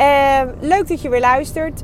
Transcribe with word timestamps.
Uh, 0.00 0.40
leuk 0.60 0.88
dat 0.88 1.02
je 1.02 1.08
weer 1.08 1.20
luistert. 1.20 1.82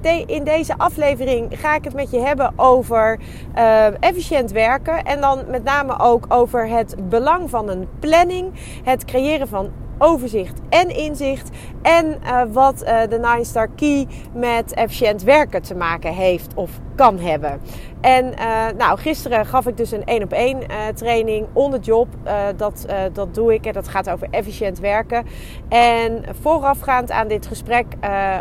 De, 0.00 0.24
in 0.26 0.44
deze 0.44 0.78
aflevering 0.78 1.60
ga 1.60 1.74
ik 1.74 1.84
het 1.84 1.94
met 1.94 2.10
je 2.10 2.20
hebben 2.20 2.52
over 2.56 3.18
uh, 3.56 4.02
efficiënt 4.02 4.50
werken. 4.50 5.04
En 5.04 5.20
dan 5.20 5.44
met 5.48 5.64
name 5.64 5.98
ook 5.98 6.24
over 6.28 6.68
het 6.68 7.08
belang 7.08 7.50
van 7.50 7.68
een 7.68 7.88
planning. 7.98 8.52
Het 8.84 9.04
creëren 9.04 9.48
van 9.48 9.70
overzicht 9.98 10.60
en 10.68 10.88
inzicht. 10.96 11.50
En 11.82 12.06
uh, 12.06 12.42
wat 12.52 12.82
uh, 12.82 13.00
de 13.08 13.18
Nine 13.18 13.44
Star 13.44 13.68
Key 13.76 14.06
met 14.32 14.74
efficiënt 14.74 15.22
werken 15.22 15.62
te 15.62 15.74
maken 15.74 16.12
heeft 16.12 16.54
of 16.54 16.70
kan 16.98 17.18
hebben. 17.18 17.60
En 18.00 18.24
uh, 18.24 18.66
nou, 18.76 18.98
gisteren 18.98 19.46
gaf 19.46 19.66
ik 19.66 19.76
dus 19.76 19.90
een 19.90 20.04
één 20.04 20.22
op 20.22 20.32
één 20.32 20.58
training 20.94 21.46
on 21.52 21.70
the 21.70 21.78
job. 21.78 22.08
dat, 22.56 22.86
dat 23.12 23.34
doe 23.34 23.54
ik 23.54 23.66
en 23.66 23.72
dat 23.72 23.88
gaat 23.88 24.10
over 24.10 24.26
efficiënt 24.30 24.78
werken. 24.78 25.26
En 25.68 26.24
voorafgaand 26.40 27.10
aan 27.10 27.28
dit 27.28 27.46
gesprek 27.46 27.86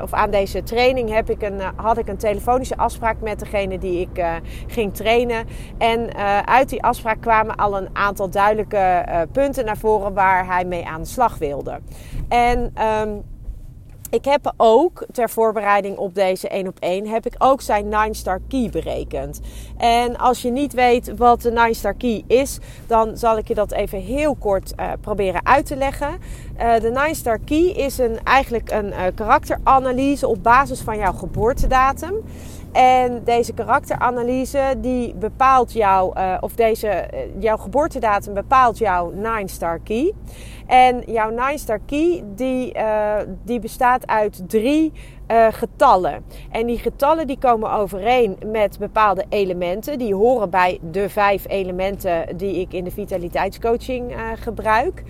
of 0.04 0.14
aan 0.14 0.32
deze 0.32 0.64
training 0.64 1.10
heb 1.10 1.30
ik 1.30 1.42
een, 1.42 1.62
had 1.76 1.98
ik 1.98 2.08
een 2.08 2.18
telefonische 2.18 2.78
afspraak 2.78 3.22
met 3.22 3.40
degene 3.40 3.78
die 3.78 4.00
ik 4.00 4.26
ging 4.68 4.94
trainen. 4.94 5.46
En 5.78 6.16
uit 6.46 6.70
die 6.70 6.84
afspraak 6.84 7.22
kwamen 7.22 7.56
al 7.56 7.78
een 7.78 7.90
aantal 7.94 8.30
duidelijke 8.30 9.06
punten 9.32 9.66
naar 9.66 9.78
voren 9.78 10.14
waar 10.14 10.46
hij 10.46 10.66
mee 10.66 10.86
aan 10.86 11.02
de 11.02 11.08
slag 11.08 11.38
wilde. 11.38 11.80
En 12.28 12.74
um, 13.02 13.24
ik 14.10 14.26
heb 14.26 14.54
ook 14.58 15.06
ter 15.12 15.30
voorbereiding 15.30 15.98
op 15.98 16.16
deze 16.16 16.48
1 16.50 16.68
op 16.68 16.78
1 16.80 17.08
heb 17.08 17.26
ik 17.26 17.36
ook 17.38 17.62
zijn 17.62 17.90
9 17.90 18.16
star 18.16 18.40
key 18.48 18.70
berekend. 18.70 19.40
En 19.78 20.18
als 20.18 20.42
je 20.42 20.52
niet 20.52 20.74
weet 20.74 21.18
wat 21.18 21.42
de 21.42 21.52
9 21.52 21.76
star 21.76 21.94
key 21.94 22.24
is, 22.28 22.60
dan 22.88 23.18
zal 23.18 23.38
ik 23.38 23.48
je 23.48 23.54
dat 23.54 23.72
even 23.72 24.00
heel 24.00 24.36
kort 24.36 24.74
uh, 24.80 24.92
proberen 25.02 25.46
uit 25.46 25.66
te 25.66 25.76
leggen. 25.76 26.20
Uh, 26.60 26.80
de 26.80 26.90
9 26.90 27.16
star 27.16 27.40
key 27.40 27.64
is 27.64 27.98
een, 27.98 28.24
eigenlijk 28.24 28.72
een 28.72 28.88
uh, 28.88 29.04
karakteranalyse 29.16 30.28
op 30.28 30.44
basis 30.44 30.80
van 30.80 30.98
jouw 30.98 31.14
geboortedatum. 31.14 32.14
En 32.78 33.24
deze 33.24 33.54
karakteranalyse 33.54 34.76
die 34.78 35.16
bepaalt 35.16 35.74
jou, 35.74 36.14
of 36.40 36.54
deze, 36.56 37.10
jouw 37.40 37.58
geboortedatum 37.58 38.34
bepaalt 38.34 38.78
jouw 38.78 39.12
9 39.12 39.50
star 39.50 39.80
key. 39.80 40.14
En 40.68 41.04
jouw 41.06 41.30
Nine 41.30 41.58
Star 41.58 41.80
Key 41.86 42.24
die, 42.36 42.76
uh, 42.76 43.16
die 43.44 43.60
bestaat 43.60 44.08
uit 44.08 44.50
drie 44.50 44.92
getallen. 45.52 46.26
En 46.52 46.66
die 46.66 46.78
getallen 46.78 47.28
die 47.28 47.38
komen 47.38 47.72
overeen 47.72 48.38
met 48.46 48.80
bepaalde 48.80 49.26
elementen. 49.30 49.98
Die 49.98 50.16
horen 50.16 50.50
bij 50.50 50.80
de 50.92 51.10
vijf 51.10 51.46
elementen 51.48 52.38
die 52.38 52.60
ik 52.60 52.74
in 52.74 52.84
de 52.84 52.92
vitaliteitscoaching 52.92 54.16
gebruik. 54.36 55.04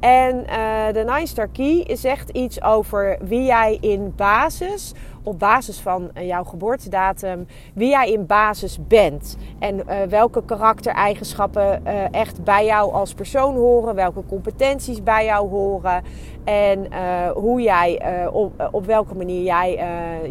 En 0.00 0.44
de 0.92 1.04
Nine 1.06 1.26
Star 1.26 1.48
Key 1.48 1.96
zegt 1.96 2.30
iets 2.30 2.62
over 2.62 3.18
wie 3.22 3.42
jij 3.42 3.78
in 3.80 4.12
basis, 4.16 4.92
op 5.22 5.38
basis 5.38 5.80
van 5.80 6.10
uh, 6.14 6.26
jouw 6.26 6.44
geboortedatum, 6.44 7.46
wie 7.74 7.88
jij 7.88 8.12
in 8.12 8.26
basis 8.26 8.78
bent. 8.88 9.36
En 9.58 9.76
uh, 9.76 10.02
welke 10.08 10.44
karaktereigenschappen 10.44 11.86
echt 12.12 12.44
bij 12.44 12.64
jou 12.64 12.92
als 12.92 13.14
persoon 13.14 13.54
horen, 13.54 13.94
welke 13.94 14.22
competenties 14.28 15.02
bij 15.02 15.24
jou 15.24 15.48
horen. 15.48 16.02
En 16.44 16.88
hoe 17.34 17.60
jij, 17.60 18.00
op, 18.32 18.68
op 18.70 18.86
welke 18.86 19.14
manier 19.14 19.42
jij, 19.42 19.84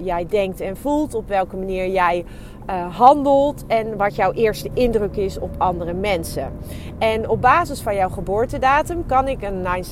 jij 0.03 0.25
denkt 0.25 0.61
en 0.61 0.77
voelt, 0.77 1.13
op 1.13 1.27
welke 1.27 1.57
manier 1.57 1.89
jij 1.89 2.25
uh, 2.69 2.95
handelt 2.95 3.63
en 3.67 3.97
wat 3.97 4.15
jouw 4.15 4.31
eerste 4.31 4.69
indruk 4.73 5.15
is 5.15 5.39
op 5.39 5.49
andere 5.57 5.93
mensen. 5.93 6.51
En 6.97 7.29
op 7.29 7.41
basis 7.41 7.81
van 7.81 7.95
jouw 7.95 8.09
geboortedatum 8.09 9.05
kan 9.05 9.27
ik 9.27 9.41
een 9.41 9.61
Nine 9.61 9.83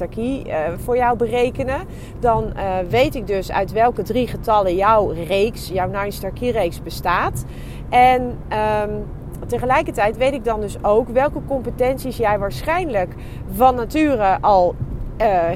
uh, 0.47 0.57
voor 0.77 0.97
jou 0.97 1.17
berekenen. 1.17 1.79
Dan 2.19 2.43
uh, 2.55 2.77
weet 2.89 3.15
ik 3.15 3.27
dus 3.27 3.51
uit 3.51 3.71
welke 3.71 4.03
drie 4.03 4.27
getallen 4.27 4.75
jouw 4.75 5.09
reeks, 5.09 5.67
jouw 5.67 5.87
Nine 5.87 6.51
reeks 6.51 6.81
bestaat. 6.81 7.45
En 7.89 8.37
um, 8.83 9.05
tegelijkertijd 9.47 10.17
weet 10.17 10.33
ik 10.33 10.43
dan 10.43 10.61
dus 10.61 10.83
ook 10.83 11.09
welke 11.09 11.39
competenties 11.47 12.17
jij 12.17 12.39
waarschijnlijk 12.39 13.13
van 13.51 13.75
nature 13.75 14.37
al 14.41 14.75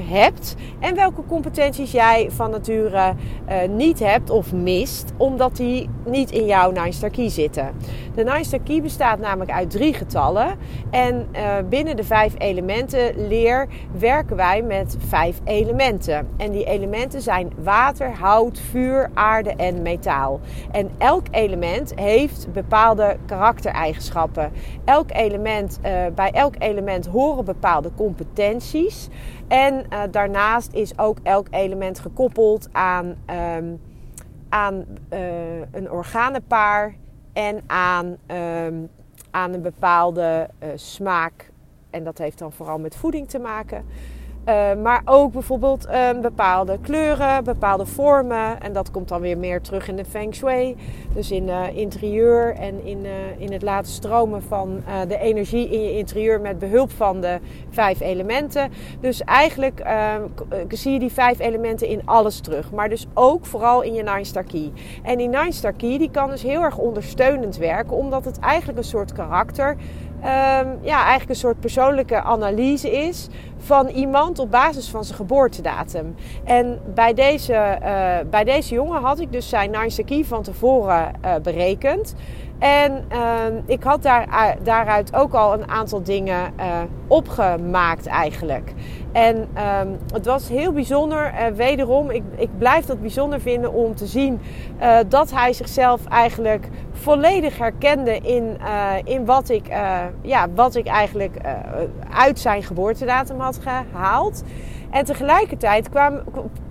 hebt 0.08 0.54
en 0.80 0.94
welke 0.94 1.22
competenties 1.26 1.92
jij 1.92 2.30
van 2.30 2.50
nature 2.50 3.14
uh, 3.48 3.68
niet 3.68 3.98
hebt 3.98 4.30
of 4.30 4.52
mist, 4.52 5.12
omdat 5.16 5.56
die 5.56 5.88
niet 6.04 6.30
in 6.30 6.46
jouw 6.46 6.70
Nine 6.70 7.10
Key 7.10 7.28
zitten. 7.28 7.70
De 8.14 8.24
Nine 8.24 8.62
Key 8.64 8.82
bestaat 8.82 9.18
namelijk 9.18 9.50
uit 9.50 9.70
drie 9.70 9.94
getallen 9.94 10.58
en 10.90 11.28
uh, 11.32 11.40
binnen 11.68 11.96
de 11.96 12.04
vijf 12.04 12.34
elementen 12.38 13.28
leer 13.28 13.68
werken 13.98 14.36
wij 14.36 14.62
met 14.62 14.96
vijf 15.08 15.40
elementen. 15.44 16.28
En 16.36 16.50
die 16.50 16.64
elementen 16.64 17.22
zijn 17.22 17.52
water, 17.62 18.12
hout, 18.16 18.60
vuur, 18.70 19.10
aarde 19.14 19.50
en 19.50 19.82
metaal. 19.82 20.40
En 20.70 20.90
elk 20.98 21.26
element 21.30 21.92
heeft 21.94 22.52
bepaalde 22.52 23.16
karaktereigenschappen. 23.26 24.52
Elk 24.84 25.10
element, 25.12 25.80
bij 26.14 26.30
elk 26.30 26.54
element 26.58 27.06
horen 27.06 27.44
bepaalde 27.44 27.90
competenties. 27.96 29.08
En 29.52 29.86
uh, 29.92 30.02
daarnaast 30.10 30.72
is 30.72 30.98
ook 30.98 31.18
elk 31.22 31.46
element 31.50 31.98
gekoppeld 31.98 32.68
aan, 32.72 33.16
um, 33.56 33.80
aan 34.48 34.84
uh, 35.12 35.58
een 35.70 35.90
organenpaar 35.90 36.94
en 37.32 37.62
aan, 37.66 38.06
um, 38.06 38.90
aan 39.30 39.52
een 39.52 39.62
bepaalde 39.62 40.48
uh, 40.62 40.68
smaak. 40.74 41.50
En 41.90 42.04
dat 42.04 42.18
heeft 42.18 42.38
dan 42.38 42.52
vooral 42.52 42.78
met 42.78 42.96
voeding 42.96 43.28
te 43.28 43.38
maken. 43.38 43.84
Uh, 44.48 44.74
maar 44.82 45.02
ook 45.04 45.32
bijvoorbeeld 45.32 45.86
uh, 45.86 46.20
bepaalde 46.20 46.78
kleuren, 46.80 47.44
bepaalde 47.44 47.86
vormen. 47.86 48.60
En 48.60 48.72
dat 48.72 48.90
komt 48.90 49.08
dan 49.08 49.20
weer 49.20 49.38
meer 49.38 49.60
terug 49.60 49.88
in 49.88 49.96
de 49.96 50.04
feng 50.04 50.34
shui. 50.34 50.76
Dus 51.14 51.30
in 51.30 51.48
uh, 51.48 51.76
interieur 51.76 52.54
en 52.54 52.84
in, 52.84 53.06
in 53.38 53.52
het 53.52 53.62
laten 53.62 53.92
stromen 53.92 54.42
van 54.42 54.82
de 55.08 55.18
energie 55.18 55.68
in 55.68 55.82
je 55.82 55.96
interieur 55.96 56.40
met 56.40 56.58
behulp 56.58 56.90
van 56.90 57.20
de 57.20 57.38
vijf 57.70 58.00
elementen. 58.00 58.70
Dus 59.00 59.20
eigenlijk 59.20 59.80
ehm, 59.80 60.22
zie 60.68 60.92
je 60.92 60.98
die 60.98 61.12
vijf 61.12 61.38
elementen 61.38 61.88
in 61.88 62.02
alles 62.04 62.40
terug. 62.40 62.72
Maar 62.72 62.88
dus 62.88 63.06
ook 63.14 63.46
vooral 63.46 63.82
in 63.82 63.94
je 63.94 64.02
Nine 64.02 64.24
Star 64.24 64.44
Key. 64.44 64.72
En 65.02 65.18
die 65.18 65.28
Nine 65.28 65.52
Star 65.52 65.72
Key 65.72 65.98
die 65.98 66.10
kan 66.10 66.30
dus 66.30 66.42
heel 66.42 66.62
erg 66.62 66.78
ondersteunend 66.78 67.56
werken. 67.56 67.96
Omdat 67.96 68.24
het 68.24 68.38
eigenlijk 68.38 68.78
een 68.78 68.84
soort 68.84 69.12
karakter 69.12 69.76
um, 70.22 70.78
ja, 70.82 71.00
eigenlijk 71.00 71.28
een 71.28 71.36
soort 71.36 71.60
persoonlijke 71.60 72.22
analyse 72.22 72.90
is 72.90 73.28
van 73.58 73.88
iemand 73.88 74.38
op 74.38 74.50
basis 74.50 74.88
van 74.88 75.04
zijn 75.04 75.18
geboortedatum. 75.18 76.14
En 76.44 76.80
bij 76.94 77.14
deze, 77.14 77.78
uh, 77.82 78.30
bij 78.30 78.44
deze 78.44 78.74
jongen 78.74 79.02
had 79.02 79.18
ik 79.20 79.32
dus 79.32 79.48
zijn 79.48 79.70
Key 80.04 80.24
van 80.24 80.42
tevoren 80.42 81.12
uh, 81.24 81.34
berekend. 81.42 82.14
En 82.58 83.04
uh, 83.12 83.18
ik 83.66 83.82
had 83.82 84.02
daar, 84.02 84.56
daaruit 84.62 85.14
ook 85.14 85.32
al 85.32 85.52
een 85.52 85.68
aantal 85.68 86.02
dingen 86.02 86.54
opgemaakt 87.06 88.06
eigenlijk. 88.06 88.72
En 89.12 89.36
um, 89.36 89.98
het 90.12 90.26
was 90.26 90.48
heel 90.48 90.72
bijzonder. 90.72 91.32
Uh, 91.32 91.46
wederom, 91.56 92.10
ik, 92.10 92.22
ik 92.36 92.58
blijf 92.58 92.84
dat 92.84 93.00
bijzonder 93.00 93.40
vinden 93.40 93.72
om 93.72 93.94
te 93.94 94.06
zien 94.06 94.40
uh, 94.80 94.98
dat 95.08 95.30
hij 95.30 95.52
zichzelf 95.52 96.06
eigenlijk 96.06 96.68
volledig 96.92 97.58
herkende 97.58 98.18
in, 98.18 98.56
uh, 98.60 98.92
in 99.04 99.24
wat, 99.24 99.48
ik, 99.48 99.66
ja, 100.22 100.48
wat 100.54 100.74
ik 100.74 100.86
eigenlijk 100.86 101.36
uit 102.10 102.38
zijn 102.38 102.62
geboortedatum 102.62 103.40
had 103.40 103.58
gehaald. 103.62 104.42
En 104.92 105.04
tegelijkertijd 105.04 105.88
kwam, 105.88 106.20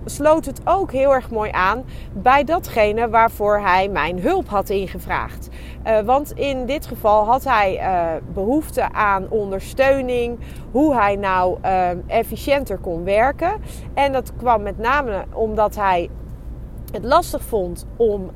sloot 0.04 0.44
het 0.44 0.60
ook 0.64 0.92
heel 0.92 1.14
erg 1.14 1.30
mooi 1.30 1.50
aan 1.50 1.84
bij 2.12 2.44
datgene 2.44 3.08
waarvoor 3.08 3.60
hij 3.60 3.88
mijn 3.88 4.20
hulp 4.20 4.48
had 4.48 4.68
ingevraagd. 4.68 5.48
want 6.04 6.32
in 6.32 6.66
dit 6.66 6.86
geval 6.86 7.24
had 7.24 7.44
hij 7.44 7.80
behoefte 8.34 8.92
aan 8.92 9.26
ondersteuning, 9.28 10.38
hoe 10.70 10.94
hij 10.94 11.16
nou 11.16 11.58
efficiënter 12.06 12.78
kon 12.78 13.04
werken. 13.04 13.52
En 13.94 14.12
dat 14.12 14.32
kwam 14.36 14.62
met 14.62 14.78
name 14.78 15.24
omdat 15.32 15.76
hij 15.76 16.10
het 16.92 17.04
lastig 17.04 17.42
vond 17.42 17.86
om, 17.96 18.30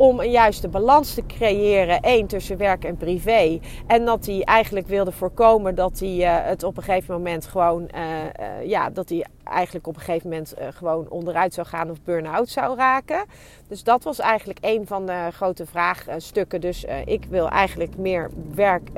om 0.00 0.20
een 0.20 0.30
juiste 0.30 0.68
balans 0.68 1.14
te 1.14 1.26
creëren. 1.26 2.00
één 2.00 2.26
tussen 2.26 2.56
werk 2.56 2.84
en 2.84 2.96
privé. 2.96 3.60
En 3.86 4.04
dat 4.04 4.26
hij 4.26 4.42
eigenlijk 4.42 4.86
wilde 4.86 5.12
voorkomen 5.12 5.74
dat 5.74 5.98
hij 5.98 6.16
uh, 6.16 6.36
het 6.46 6.62
op 6.62 6.76
een 6.76 6.82
gegeven 6.82 7.14
moment 7.14 7.46
gewoon... 7.46 7.88
Uh, 7.94 8.68
ja, 8.68 8.90
dat 8.90 9.08
hij 9.08 9.26
eigenlijk 9.44 9.86
op 9.86 9.94
een 9.94 10.00
gegeven 10.00 10.28
moment 10.28 10.54
gewoon 10.70 11.06
onderuit 11.08 11.54
zou 11.54 11.66
gaan 11.66 11.90
of 11.90 12.02
burn-out 12.04 12.48
zou 12.48 12.76
raken. 12.76 13.24
Dus 13.68 13.82
dat 13.82 14.04
was 14.04 14.18
eigenlijk 14.18 14.58
een 14.60 14.86
van 14.86 15.06
de 15.06 15.28
grote 15.32 15.66
vraagstukken. 15.66 16.60
Dus 16.60 16.84
ik 17.04 17.24
wil 17.28 17.48
eigenlijk 17.48 17.96
meer 17.96 18.30
werk, 18.54 18.90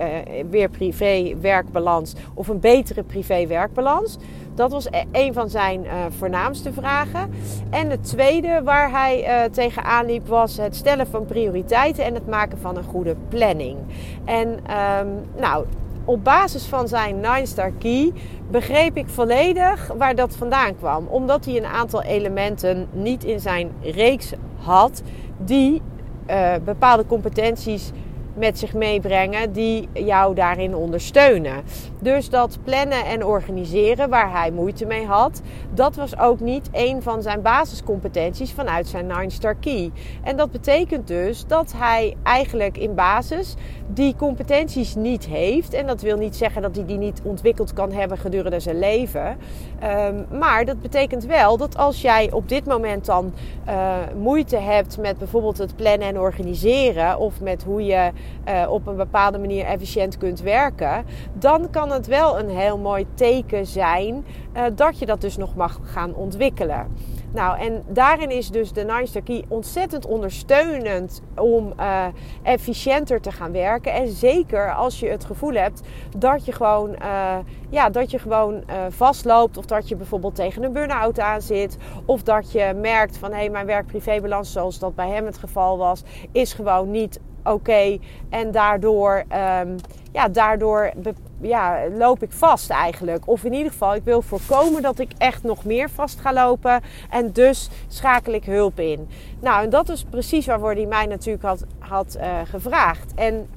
weer 0.50 0.68
privé-werkbalans 0.68 2.14
of 2.34 2.48
een 2.48 2.60
betere 2.60 3.02
privé-werkbalans. 3.02 4.16
Dat 4.54 4.70
was 4.70 4.86
e-, 4.86 5.04
een 5.12 5.32
van 5.32 5.50
zijn 5.50 5.86
voornaamste 6.18 6.72
vragen. 6.72 7.34
En 7.70 7.90
het 7.90 8.04
tweede 8.04 8.60
waar 8.64 8.90
hij 8.90 9.48
tegenaan 9.52 10.06
liep 10.06 10.26
was 10.26 10.56
het 10.56 10.76
stellen 10.76 10.91
van 11.10 11.26
prioriteiten 11.26 12.04
en 12.04 12.14
het 12.14 12.26
maken 12.26 12.58
van 12.58 12.76
een 12.76 12.84
goede 12.84 13.16
planning. 13.28 13.78
En 14.24 14.48
um, 14.48 15.24
nou, 15.36 15.64
op 16.04 16.24
basis 16.24 16.64
van 16.64 16.88
zijn 16.88 17.14
Nine 17.14 17.46
Star 17.46 17.72
Key 17.78 18.12
begreep 18.50 18.96
ik 18.96 19.08
volledig 19.08 19.90
waar 19.96 20.14
dat 20.14 20.36
vandaan 20.36 20.76
kwam. 20.76 21.06
Omdat 21.06 21.44
hij 21.44 21.56
een 21.56 21.66
aantal 21.66 22.02
elementen 22.02 22.88
niet 22.92 23.24
in 23.24 23.40
zijn 23.40 23.70
reeks 23.80 24.32
had 24.56 25.02
die 25.36 25.82
uh, 26.30 26.52
bepaalde 26.64 27.06
competenties 27.06 27.90
met 28.34 28.58
zich 28.58 28.74
meebrengen 28.74 29.52
die 29.52 29.88
jou 29.92 30.34
daarin 30.34 30.74
ondersteunen. 30.74 31.62
Dus 32.00 32.30
dat 32.30 32.58
plannen 32.64 33.04
en 33.04 33.24
organiseren, 33.24 34.08
waar 34.08 34.32
hij 34.32 34.50
moeite 34.50 34.86
mee 34.86 35.06
had, 35.06 35.42
dat 35.74 35.96
was 35.96 36.18
ook 36.18 36.40
niet 36.40 36.68
een 36.72 37.02
van 37.02 37.22
zijn 37.22 37.42
basiscompetenties 37.42 38.52
vanuit 38.52 38.88
zijn 38.88 39.06
Nine 39.06 39.30
Star 39.30 39.54
Key. 39.54 39.90
En 40.22 40.36
dat 40.36 40.50
betekent 40.50 41.06
dus 41.06 41.46
dat 41.46 41.72
hij 41.76 42.16
eigenlijk 42.22 42.78
in 42.78 42.94
basis 42.94 43.54
die 43.86 44.16
competenties 44.16 44.94
niet 44.94 45.26
heeft. 45.26 45.74
En 45.74 45.86
dat 45.86 46.02
wil 46.02 46.16
niet 46.16 46.36
zeggen 46.36 46.62
dat 46.62 46.76
hij 46.76 46.84
die 46.84 46.98
niet 46.98 47.20
ontwikkeld 47.24 47.72
kan 47.72 47.92
hebben 47.92 48.18
gedurende 48.18 48.60
zijn 48.60 48.78
leven. 48.78 49.36
Um, 49.84 50.26
maar 50.38 50.64
dat 50.64 50.80
betekent 50.80 51.24
wel 51.24 51.56
dat 51.56 51.76
als 51.76 52.00
jij 52.00 52.30
op 52.32 52.48
dit 52.48 52.66
moment 52.66 53.06
dan 53.06 53.32
uh, 53.68 53.94
moeite 54.16 54.56
hebt 54.56 54.98
met 54.98 55.18
bijvoorbeeld 55.18 55.58
het 55.58 55.76
plannen 55.76 56.08
en 56.08 56.18
organiseren, 56.18 57.18
of 57.18 57.40
met 57.40 57.62
hoe 57.62 57.84
je 57.84 58.10
uh, 58.48 58.70
op 58.70 58.86
een 58.86 58.96
bepaalde 58.96 59.38
manier 59.38 59.64
efficiënt 59.64 60.16
kunt 60.16 60.40
werken, 60.40 61.04
dan 61.32 61.70
kan 61.70 61.90
het 61.90 62.06
wel 62.06 62.38
een 62.38 62.48
heel 62.48 62.78
mooi 62.78 63.06
teken 63.14 63.66
zijn 63.66 64.24
uh, 64.56 64.62
dat 64.74 64.98
je 64.98 65.06
dat 65.06 65.20
dus 65.20 65.36
nog 65.36 65.54
mag 65.54 65.80
gaan 65.82 66.14
ontwikkelen. 66.14 66.86
Nou, 67.32 67.58
en 67.58 67.82
daarin 67.88 68.30
is 68.30 68.50
dus 68.50 68.72
de 68.72 68.84
Nine 68.84 69.22
Key 69.22 69.44
ontzettend 69.48 70.06
ondersteunend 70.06 71.22
om 71.36 71.72
uh, 71.80 72.04
efficiënter 72.42 73.20
te 73.20 73.32
gaan 73.32 73.52
werken. 73.52 73.92
En 73.92 74.08
zeker 74.08 74.74
als 74.74 75.00
je 75.00 75.08
het 75.08 75.24
gevoel 75.24 75.52
hebt 75.52 75.80
dat 76.16 76.44
je 76.44 76.52
gewoon, 76.52 76.96
ja, 77.68 77.90
dat 77.90 78.10
je 78.10 78.18
gewoon 78.18 78.64
vastloopt. 78.88 79.56
Of 79.56 79.64
dat 79.64 79.88
je 79.88 79.96
bijvoorbeeld 79.96 80.34
tegen 80.34 80.62
een 80.62 80.72
burn-out 80.72 81.20
aan 81.20 81.42
zit. 81.42 81.76
Of 82.04 82.22
dat 82.22 82.52
je 82.52 82.74
merkt 82.80 83.16
van 83.16 83.30
hé, 83.30 83.36
hey, 83.36 83.50
mijn 83.50 83.66
werk-privébalans, 83.66 84.52
zoals 84.52 84.78
dat 84.78 84.94
bij 84.94 85.08
hem 85.08 85.26
het 85.26 85.38
geval 85.38 85.78
was, 85.78 86.02
is 86.32 86.52
gewoon 86.52 86.90
niet 86.90 87.20
oké. 87.44 87.98
En 88.30 88.50
daardoor, 88.50 89.24
um, 89.62 89.76
ja, 90.12 90.28
daardoor 90.28 90.90
ja, 91.40 91.88
loop 91.96 92.22
ik 92.22 92.32
vast 92.32 92.70
eigenlijk. 92.70 93.28
Of 93.28 93.44
in 93.44 93.52
ieder 93.52 93.72
geval, 93.72 93.94
ik 93.94 94.04
wil 94.04 94.22
voorkomen 94.22 94.82
dat 94.82 94.98
ik 94.98 95.10
echt 95.18 95.42
nog 95.42 95.64
meer 95.64 95.90
vast 95.90 96.20
ga 96.20 96.32
lopen. 96.32 96.80
En 97.10 97.32
dus 97.32 97.68
schakel 97.88 98.32
ik 98.32 98.44
hulp 98.44 98.80
in. 98.80 99.08
Nou, 99.40 99.64
en 99.64 99.70
dat 99.70 99.88
is 99.88 100.04
precies 100.10 100.46
waarvoor 100.46 100.72
hij 100.72 100.86
mij 100.86 101.06
natuurlijk 101.06 101.44
had, 101.44 101.64
had 101.78 102.16
uh, 102.20 102.40
gevraagd. 102.44 103.14
En 103.14 103.48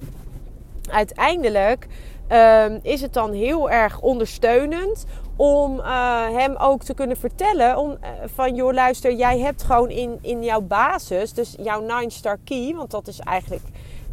uiteindelijk 0.90 1.88
um, 2.32 2.80
is 2.82 3.02
het 3.02 3.14
dan 3.14 3.34
heel 3.34 3.70
erg 3.70 4.02
ondersteunend 4.02 5.06
om 5.36 5.80
uh, 5.80 5.86
hem 6.30 6.56
ook 6.56 6.84
te 6.84 6.94
kunnen 6.94 7.18
vertellen 7.18 7.78
om, 7.78 7.92
uh, 7.92 8.10
van 8.36 8.56
joh 8.56 8.74
luister, 8.74 9.14
jij 9.14 9.40
hebt 9.40 9.64
gewoon 9.64 9.90
in, 9.90 10.20
in 10.22 10.44
jouw 10.44 10.62
basis, 10.62 11.34
dus 11.34 11.56
jouw 11.60 11.82
nine 11.82 12.10
star 12.10 12.38
key, 12.44 12.74
want 12.76 12.92
dat 12.92 13.08
is 13.08 13.20
eigenlijk 13.20 13.64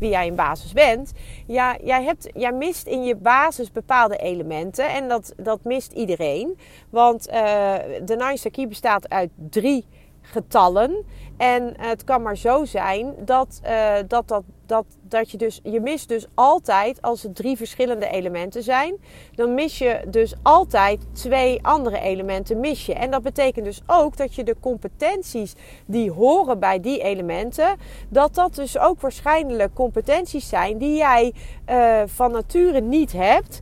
wie 0.02 0.10
jij 0.10 0.26
in 0.26 0.34
basis 0.34 0.72
bent. 0.72 1.12
Ja, 1.46 1.76
jij, 1.82 2.02
hebt, 2.04 2.28
jij 2.34 2.52
mist 2.52 2.86
in 2.86 3.04
je 3.04 3.16
basis 3.16 3.72
bepaalde 3.72 4.16
elementen. 4.16 4.90
En 4.90 5.08
dat, 5.08 5.34
dat 5.36 5.64
mist 5.64 5.92
iedereen. 5.92 6.58
Want 6.90 7.28
uh, 7.28 7.34
de 8.04 8.16
Nine 8.16 8.50
Key 8.50 8.68
bestaat 8.68 9.08
uit 9.08 9.30
drie 9.50 9.86
getallen. 10.22 11.04
En 11.36 11.74
het 11.76 12.04
kan 12.04 12.22
maar 12.22 12.36
zo 12.36 12.64
zijn 12.64 13.14
dat, 13.18 13.60
uh, 13.64 13.94
dat, 14.08 14.28
dat, 14.28 14.42
dat, 14.66 14.84
dat 15.02 15.30
je 15.30 15.36
dus, 15.36 15.60
je 15.62 15.80
mist 15.80 16.08
dus 16.08 16.26
altijd, 16.34 17.02
als 17.02 17.22
het 17.22 17.34
drie 17.34 17.56
verschillende 17.56 18.08
elementen 18.08 18.62
zijn, 18.62 18.96
dan 19.34 19.54
mis 19.54 19.78
je 19.78 20.04
dus 20.08 20.34
altijd 20.42 21.00
twee 21.12 21.58
andere 21.62 22.00
elementen 22.00 22.60
mis 22.60 22.86
je. 22.86 22.94
En 22.94 23.10
dat 23.10 23.22
betekent 23.22 23.64
dus 23.64 23.82
ook 23.86 24.16
dat 24.16 24.34
je 24.34 24.44
de 24.44 24.56
competenties 24.60 25.54
die 25.86 26.10
horen 26.10 26.58
bij 26.58 26.80
die 26.80 27.02
elementen, 27.02 27.76
dat 28.08 28.34
dat 28.34 28.54
dus 28.54 28.78
ook 28.78 29.00
waarschijnlijk 29.00 29.74
competenties 29.74 30.48
zijn 30.48 30.78
die 30.78 30.96
jij 30.96 31.32
uh, 31.70 32.02
van 32.06 32.32
nature 32.32 32.80
niet 32.80 33.12
hebt, 33.12 33.60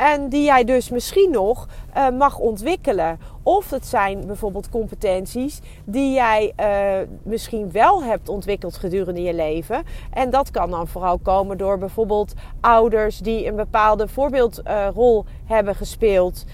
en 0.00 0.28
die 0.28 0.44
jij 0.44 0.64
dus 0.64 0.90
misschien 0.90 1.30
nog 1.30 1.66
uh, 1.96 2.08
mag 2.08 2.38
ontwikkelen. 2.38 3.18
Of 3.42 3.70
het 3.70 3.86
zijn 3.86 4.26
bijvoorbeeld 4.26 4.68
competenties 4.68 5.60
die 5.84 6.12
jij 6.12 6.52
uh, 6.60 7.08
misschien 7.22 7.70
wel 7.72 8.04
hebt 8.04 8.28
ontwikkeld 8.28 8.76
gedurende 8.76 9.22
je 9.22 9.34
leven. 9.34 9.82
En 10.12 10.30
dat 10.30 10.50
kan 10.50 10.70
dan 10.70 10.88
vooral 10.88 11.18
komen 11.18 11.58
door 11.58 11.78
bijvoorbeeld 11.78 12.34
ouders 12.60 13.18
die 13.18 13.46
een 13.46 13.56
bepaalde 13.56 14.08
voorbeeldrol 14.08 15.24
uh, 15.24 15.30
hebben 15.44 15.74
gespeeld 15.74 16.44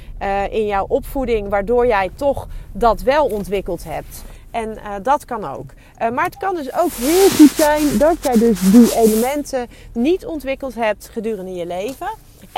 in 0.51 0.67
jouw 0.67 0.85
opvoeding, 0.89 1.49
waardoor 1.49 1.87
jij 1.87 2.11
toch 2.15 2.47
dat 2.73 3.01
wel 3.01 3.27
ontwikkeld 3.27 3.85
hebt. 3.85 4.25
En 4.51 4.79
dat 5.03 5.25
kan 5.25 5.45
ook. 5.45 5.71
Maar 6.13 6.25
het 6.25 6.37
kan 6.37 6.55
dus 6.55 6.75
ook 6.75 6.93
heel 6.93 7.29
goed 7.29 7.57
zijn 7.57 7.99
dat 7.99 8.17
jij 8.23 8.39
dus 8.39 8.61
die 8.61 8.97
elementen 8.97 9.67
niet 9.93 10.27
ontwikkeld 10.27 10.75
hebt 10.75 11.09
gedurende 11.09 11.55
je 11.55 11.67
leven. 11.67 12.09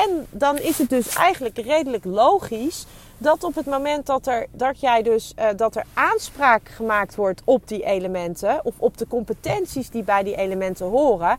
En 0.07 0.27
dan 0.29 0.57
is 0.57 0.77
het 0.77 0.89
dus 0.89 1.15
eigenlijk 1.15 1.57
redelijk 1.57 2.05
logisch 2.05 2.85
dat 3.17 3.43
op 3.43 3.55
het 3.55 3.65
moment 3.65 4.05
dat, 4.05 4.27
er, 4.27 4.47
dat 4.51 4.79
jij 4.79 5.01
dus 5.01 5.33
uh, 5.39 5.47
dat 5.55 5.75
er 5.75 5.85
aanspraak 5.93 6.69
gemaakt 6.69 7.15
wordt 7.15 7.41
op 7.45 7.67
die 7.67 7.83
elementen 7.83 8.65
of 8.65 8.73
op 8.77 8.97
de 8.97 9.07
competenties 9.07 9.89
die 9.89 10.03
bij 10.03 10.23
die 10.23 10.35
elementen 10.35 10.85
horen. 10.85 11.37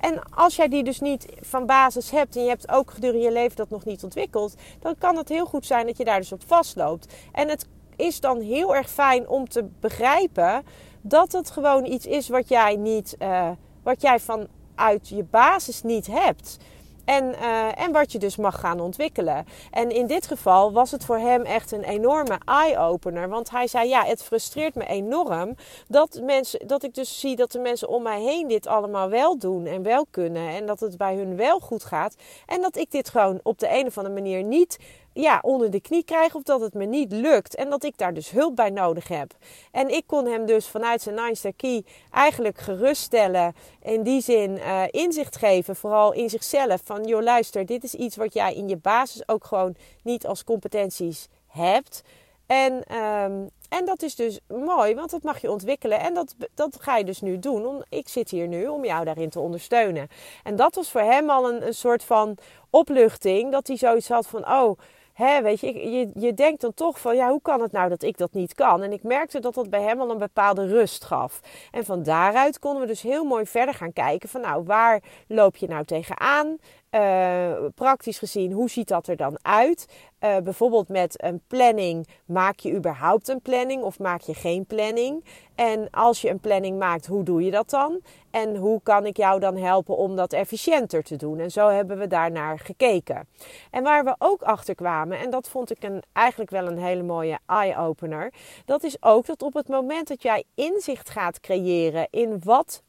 En 0.00 0.20
als 0.30 0.56
jij 0.56 0.68
die 0.68 0.84
dus 0.84 1.00
niet 1.00 1.26
van 1.40 1.66
basis 1.66 2.10
hebt 2.10 2.36
en 2.36 2.42
je 2.42 2.48
hebt 2.48 2.70
ook 2.70 2.90
gedurende 2.90 3.24
je 3.24 3.32
leven 3.32 3.56
dat 3.56 3.70
nog 3.70 3.84
niet 3.84 4.04
ontwikkeld, 4.04 4.54
dan 4.80 4.94
kan 4.98 5.16
het 5.16 5.28
heel 5.28 5.46
goed 5.46 5.66
zijn 5.66 5.86
dat 5.86 5.96
je 5.96 6.04
daar 6.04 6.18
dus 6.18 6.32
op 6.32 6.42
vastloopt. 6.46 7.14
En 7.32 7.48
het 7.48 7.66
is 7.96 8.20
dan 8.20 8.40
heel 8.40 8.76
erg 8.76 8.90
fijn 8.90 9.28
om 9.28 9.48
te 9.48 9.64
begrijpen 9.80 10.62
dat 11.00 11.32
het 11.32 11.50
gewoon 11.50 11.84
iets 11.84 12.06
is 12.06 12.28
wat 12.28 12.48
jij 12.48 12.76
niet, 12.76 13.16
uh, 13.18 13.48
wat 13.82 14.02
jij 14.02 14.20
vanuit 14.20 15.08
je 15.08 15.24
basis 15.30 15.82
niet 15.82 16.06
hebt. 16.06 16.58
En, 17.04 17.24
uh, 17.24 17.80
en 17.80 17.92
wat 17.92 18.12
je 18.12 18.18
dus 18.18 18.36
mag 18.36 18.60
gaan 18.60 18.80
ontwikkelen. 18.80 19.46
En 19.70 19.90
in 19.90 20.06
dit 20.06 20.26
geval 20.26 20.72
was 20.72 20.90
het 20.90 21.04
voor 21.04 21.18
hem 21.18 21.42
echt 21.42 21.72
een 21.72 21.82
enorme 21.84 22.40
eye-opener. 22.44 23.28
Want 23.28 23.50
hij 23.50 23.66
zei: 23.66 23.88
Ja, 23.88 24.04
het 24.04 24.22
frustreert 24.22 24.74
me 24.74 24.86
enorm 24.86 25.56
dat, 25.88 26.20
mensen, 26.22 26.66
dat 26.66 26.82
ik 26.82 26.94
dus 26.94 27.20
zie 27.20 27.36
dat 27.36 27.52
de 27.52 27.58
mensen 27.58 27.88
om 27.88 28.02
mij 28.02 28.20
heen 28.20 28.48
dit 28.48 28.66
allemaal 28.66 29.08
wel 29.08 29.38
doen 29.38 29.66
en 29.66 29.82
wel 29.82 30.06
kunnen. 30.10 30.48
En 30.48 30.66
dat 30.66 30.80
het 30.80 30.96
bij 30.96 31.16
hun 31.16 31.36
wel 31.36 31.58
goed 31.58 31.84
gaat. 31.84 32.14
En 32.46 32.60
dat 32.60 32.76
ik 32.76 32.90
dit 32.90 33.08
gewoon 33.08 33.40
op 33.42 33.58
de 33.58 33.78
een 33.78 33.86
of 33.86 33.98
andere 33.98 34.14
manier 34.14 34.42
niet 34.42 34.78
ja, 35.14 35.38
onder 35.42 35.70
de 35.70 35.80
knie 35.80 36.04
krijg 36.04 36.34
of 36.34 36.42
dat 36.42 36.60
het 36.60 36.74
me 36.74 36.84
niet 36.84 37.12
lukt 37.12 37.54
en 37.54 37.70
dat 37.70 37.84
ik 37.84 37.98
daar 37.98 38.14
dus 38.14 38.30
hulp 38.30 38.56
bij 38.56 38.70
nodig 38.70 39.08
heb. 39.08 39.34
En 39.70 39.88
ik 39.88 40.06
kon 40.06 40.26
hem 40.26 40.46
dus 40.46 40.66
vanuit 40.66 41.02
zijn 41.02 41.14
Nine 41.14 41.52
Key 41.56 41.84
eigenlijk 42.10 42.58
geruststellen, 42.58 43.54
in 43.82 44.02
die 44.02 44.20
zin 44.20 44.50
uh, 44.56 44.82
inzicht 44.90 45.36
geven, 45.36 45.76
vooral 45.76 46.12
in 46.12 46.30
zichzelf, 46.30 46.80
van 46.84 47.04
joh 47.04 47.22
luister, 47.22 47.66
dit 47.66 47.84
is 47.84 47.94
iets 47.94 48.16
wat 48.16 48.34
jij 48.34 48.54
in 48.54 48.68
je 48.68 48.76
basis 48.76 49.28
ook 49.28 49.44
gewoon 49.44 49.74
niet 50.02 50.26
als 50.26 50.44
competenties 50.44 51.28
hebt. 51.46 52.02
En, 52.46 52.96
um, 52.96 53.50
en 53.68 53.84
dat 53.84 54.02
is 54.02 54.14
dus 54.14 54.40
mooi, 54.48 54.94
want 54.94 55.10
dat 55.10 55.22
mag 55.22 55.40
je 55.40 55.50
ontwikkelen. 55.50 56.00
En 56.00 56.14
dat, 56.14 56.34
dat 56.54 56.76
ga 56.80 56.96
je 56.96 57.04
dus 57.04 57.20
nu 57.20 57.38
doen. 57.38 57.66
Om, 57.66 57.82
ik 57.88 58.08
zit 58.08 58.30
hier 58.30 58.48
nu 58.48 58.66
om 58.66 58.84
jou 58.84 59.04
daarin 59.04 59.30
te 59.30 59.40
ondersteunen. 59.40 60.08
En 60.42 60.56
dat 60.56 60.74
was 60.74 60.90
voor 60.90 61.00
hem 61.00 61.30
al 61.30 61.48
een, 61.48 61.66
een 61.66 61.74
soort 61.74 62.04
van 62.04 62.36
opluchting. 62.70 63.52
Dat 63.52 63.66
hij 63.66 63.76
zoiets 63.76 64.08
had 64.08 64.26
van: 64.26 64.48
oh, 64.48 64.78
hè, 65.12 65.42
weet 65.42 65.60
je, 65.60 65.90
je, 65.90 66.10
je 66.14 66.34
denkt 66.34 66.60
dan 66.60 66.74
toch 66.74 67.00
van, 67.00 67.16
ja, 67.16 67.30
hoe 67.30 67.42
kan 67.42 67.60
het 67.60 67.72
nou 67.72 67.88
dat 67.88 68.02
ik 68.02 68.18
dat 68.18 68.32
niet 68.32 68.54
kan? 68.54 68.82
En 68.82 68.92
ik 68.92 69.02
merkte 69.02 69.40
dat 69.40 69.54
dat 69.54 69.70
bij 69.70 69.82
hem 69.82 70.00
al 70.00 70.10
een 70.10 70.18
bepaalde 70.18 70.66
rust 70.66 71.04
gaf. 71.04 71.40
En 71.70 71.84
van 71.84 72.02
daaruit 72.02 72.58
konden 72.58 72.80
we 72.80 72.86
dus 72.86 73.02
heel 73.02 73.24
mooi 73.24 73.46
verder 73.46 73.74
gaan 73.74 73.92
kijken 73.92 74.28
van, 74.28 74.40
nou, 74.40 74.64
waar 74.64 75.02
loop 75.28 75.56
je 75.56 75.68
nou 75.68 75.84
tegenaan? 75.84 76.56
Uh, 76.94 77.52
praktisch 77.74 78.18
gezien, 78.18 78.52
hoe 78.52 78.70
ziet 78.70 78.88
dat 78.88 79.06
er 79.06 79.16
dan 79.16 79.38
uit? 79.42 79.86
Uh, 80.20 80.36
bijvoorbeeld 80.36 80.88
met 80.88 81.22
een 81.22 81.42
planning, 81.46 82.08
maak 82.24 82.58
je 82.58 82.74
überhaupt 82.74 83.28
een 83.28 83.40
planning 83.40 83.82
of 83.82 83.98
maak 83.98 84.20
je 84.20 84.34
geen 84.34 84.66
planning? 84.66 85.24
En 85.54 85.90
als 85.90 86.20
je 86.20 86.30
een 86.30 86.40
planning 86.40 86.78
maakt, 86.78 87.06
hoe 87.06 87.22
doe 87.22 87.44
je 87.44 87.50
dat 87.50 87.70
dan? 87.70 88.00
En 88.30 88.56
hoe 88.56 88.80
kan 88.82 89.06
ik 89.06 89.16
jou 89.16 89.40
dan 89.40 89.56
helpen 89.56 89.96
om 89.96 90.16
dat 90.16 90.32
efficiënter 90.32 91.02
te 91.02 91.16
doen? 91.16 91.38
En 91.38 91.50
zo 91.50 91.68
hebben 91.68 91.98
we 91.98 92.06
daarnaar 92.06 92.58
gekeken. 92.58 93.28
En 93.70 93.82
waar 93.82 94.04
we 94.04 94.14
ook 94.18 94.42
achter 94.42 94.74
kwamen, 94.74 95.18
en 95.18 95.30
dat 95.30 95.48
vond 95.48 95.70
ik 95.70 95.82
een, 95.82 96.02
eigenlijk 96.12 96.50
wel 96.50 96.66
een 96.66 96.78
hele 96.78 97.02
mooie 97.02 97.38
eye-opener, 97.46 98.32
dat 98.64 98.82
is 98.82 99.02
ook 99.02 99.26
dat 99.26 99.42
op 99.42 99.54
het 99.54 99.68
moment 99.68 100.08
dat 100.08 100.22
jij 100.22 100.44
inzicht 100.54 101.10
gaat 101.10 101.40
creëren 101.40 102.06
in 102.10 102.40
wat 102.44 102.82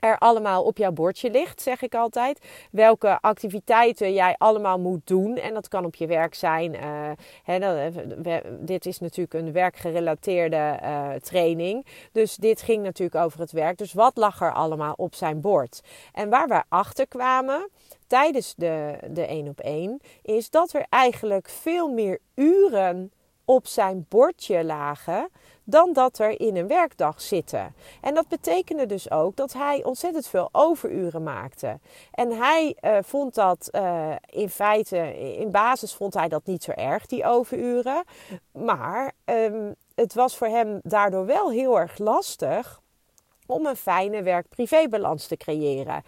er 0.00 0.18
allemaal 0.18 0.64
op 0.64 0.76
jouw 0.76 0.92
bordje 0.92 1.30
ligt, 1.30 1.62
zeg 1.62 1.82
ik 1.82 1.94
altijd. 1.94 2.46
Welke 2.70 3.20
activiteiten 3.20 4.12
jij 4.12 4.34
allemaal 4.38 4.78
moet 4.78 5.06
doen. 5.06 5.36
En 5.36 5.54
dat 5.54 5.68
kan 5.68 5.84
op 5.84 5.94
je 5.94 6.06
werk 6.06 6.34
zijn. 6.34 6.74
Uh, 6.74 8.36
dit 8.60 8.86
is 8.86 8.98
natuurlijk 8.98 9.34
een 9.34 9.52
werkgerelateerde 9.52 10.78
uh, 10.82 11.08
training. 11.12 11.86
Dus 12.12 12.36
dit 12.36 12.62
ging 12.62 12.82
natuurlijk 12.82 13.24
over 13.24 13.40
het 13.40 13.52
werk. 13.52 13.78
Dus 13.78 13.92
wat 13.92 14.16
lag 14.16 14.40
er 14.40 14.52
allemaal 14.52 14.94
op 14.96 15.14
zijn 15.14 15.40
bord? 15.40 15.80
En 16.12 16.28
waar 16.28 16.48
we 16.48 16.62
achter 16.68 17.08
kwamen 17.08 17.68
tijdens 18.06 18.54
de, 18.56 18.98
de 19.10 19.26
één 19.26 19.48
op 19.48 19.60
één, 19.60 20.00
is 20.22 20.50
dat 20.50 20.72
er 20.72 20.86
eigenlijk 20.88 21.48
veel 21.48 21.88
meer 21.88 22.18
uren 22.34 23.12
op 23.44 23.66
zijn 23.66 24.06
bordje 24.08 24.64
lagen 24.64 25.28
dan 25.70 25.92
dat 25.92 26.18
er 26.18 26.40
in 26.40 26.56
een 26.56 26.66
werkdag 26.66 27.20
zitten. 27.20 27.74
En 28.00 28.14
dat 28.14 28.28
betekende 28.28 28.86
dus 28.86 29.10
ook 29.10 29.36
dat 29.36 29.52
hij 29.52 29.84
ontzettend 29.84 30.26
veel 30.26 30.48
overuren 30.52 31.22
maakte. 31.22 31.78
En 32.10 32.30
hij 32.30 32.76
uh, 32.80 32.96
vond 33.02 33.34
dat 33.34 33.68
uh, 33.72 34.12
in 34.26 34.48
feite, 34.48 35.18
in 35.36 35.50
basis 35.50 35.94
vond 35.94 36.14
hij 36.14 36.28
dat 36.28 36.46
niet 36.46 36.62
zo 36.62 36.70
erg, 36.70 37.06
die 37.06 37.24
overuren. 37.24 38.04
Maar 38.52 39.12
um, 39.24 39.74
het 39.94 40.14
was 40.14 40.36
voor 40.36 40.46
hem 40.46 40.80
daardoor 40.82 41.26
wel 41.26 41.50
heel 41.50 41.78
erg 41.78 41.98
lastig 41.98 42.80
om 43.46 43.66
een 43.66 43.76
fijne 43.76 44.22
werk-privébalans 44.22 45.26
te 45.26 45.36
creëren. 45.36 46.02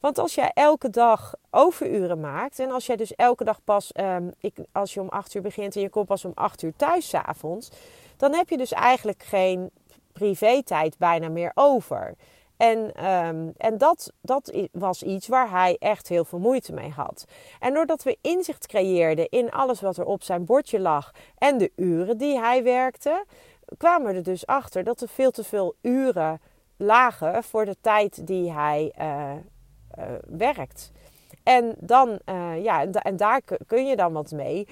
Want 0.00 0.18
als 0.18 0.34
jij 0.34 0.50
elke 0.54 0.90
dag 0.90 1.34
overuren 1.50 2.20
maakt 2.20 2.58
en 2.58 2.70
als 2.70 2.86
jij 2.86 2.96
dus 2.96 3.14
elke 3.14 3.44
dag 3.44 3.64
pas, 3.64 3.90
um, 3.94 4.32
ik, 4.40 4.54
als 4.72 4.94
je 4.94 5.00
om 5.00 5.08
8 5.08 5.34
uur 5.34 5.42
begint 5.42 5.76
en 5.76 5.82
je 5.82 5.88
komt 5.88 6.06
pas 6.06 6.24
om 6.24 6.32
8 6.34 6.62
uur 6.62 6.72
thuis 6.76 7.08
s'avonds, 7.08 7.70
dan 8.18 8.34
heb 8.34 8.48
je 8.48 8.56
dus 8.56 8.72
eigenlijk 8.72 9.22
geen 9.22 9.70
privé-tijd 10.12 10.98
bijna 10.98 11.28
meer 11.28 11.52
over. 11.54 12.14
En, 12.56 13.06
um, 13.06 13.52
en 13.56 13.78
dat, 13.78 14.12
dat 14.20 14.52
was 14.72 15.02
iets 15.02 15.28
waar 15.28 15.50
hij 15.50 15.76
echt 15.78 16.08
heel 16.08 16.24
veel 16.24 16.38
moeite 16.38 16.72
mee 16.72 16.90
had. 16.90 17.24
En 17.58 17.74
doordat 17.74 18.02
we 18.02 18.18
inzicht 18.20 18.66
creëerden 18.66 19.28
in 19.28 19.50
alles 19.50 19.80
wat 19.80 19.96
er 19.96 20.04
op 20.04 20.22
zijn 20.22 20.44
bordje 20.44 20.80
lag 20.80 21.12
en 21.38 21.58
de 21.58 21.72
uren 21.76 22.18
die 22.18 22.38
hij 22.38 22.62
werkte, 22.62 23.24
kwamen 23.76 24.10
we 24.10 24.16
er 24.16 24.22
dus 24.22 24.46
achter 24.46 24.84
dat 24.84 25.00
er 25.00 25.08
veel 25.08 25.30
te 25.30 25.44
veel 25.44 25.74
uren 25.82 26.40
lagen 26.76 27.44
voor 27.44 27.64
de 27.64 27.76
tijd 27.80 28.26
die 28.26 28.52
hij 28.52 28.92
uh, 29.00 29.32
werkt. 30.26 30.90
En, 31.42 31.74
dan, 31.78 32.18
uh, 32.26 32.62
ja, 32.62 32.86
en 32.86 33.16
daar 33.16 33.40
kun 33.66 33.86
je 33.86 33.96
dan 33.96 34.12
wat 34.12 34.30
mee 34.30 34.68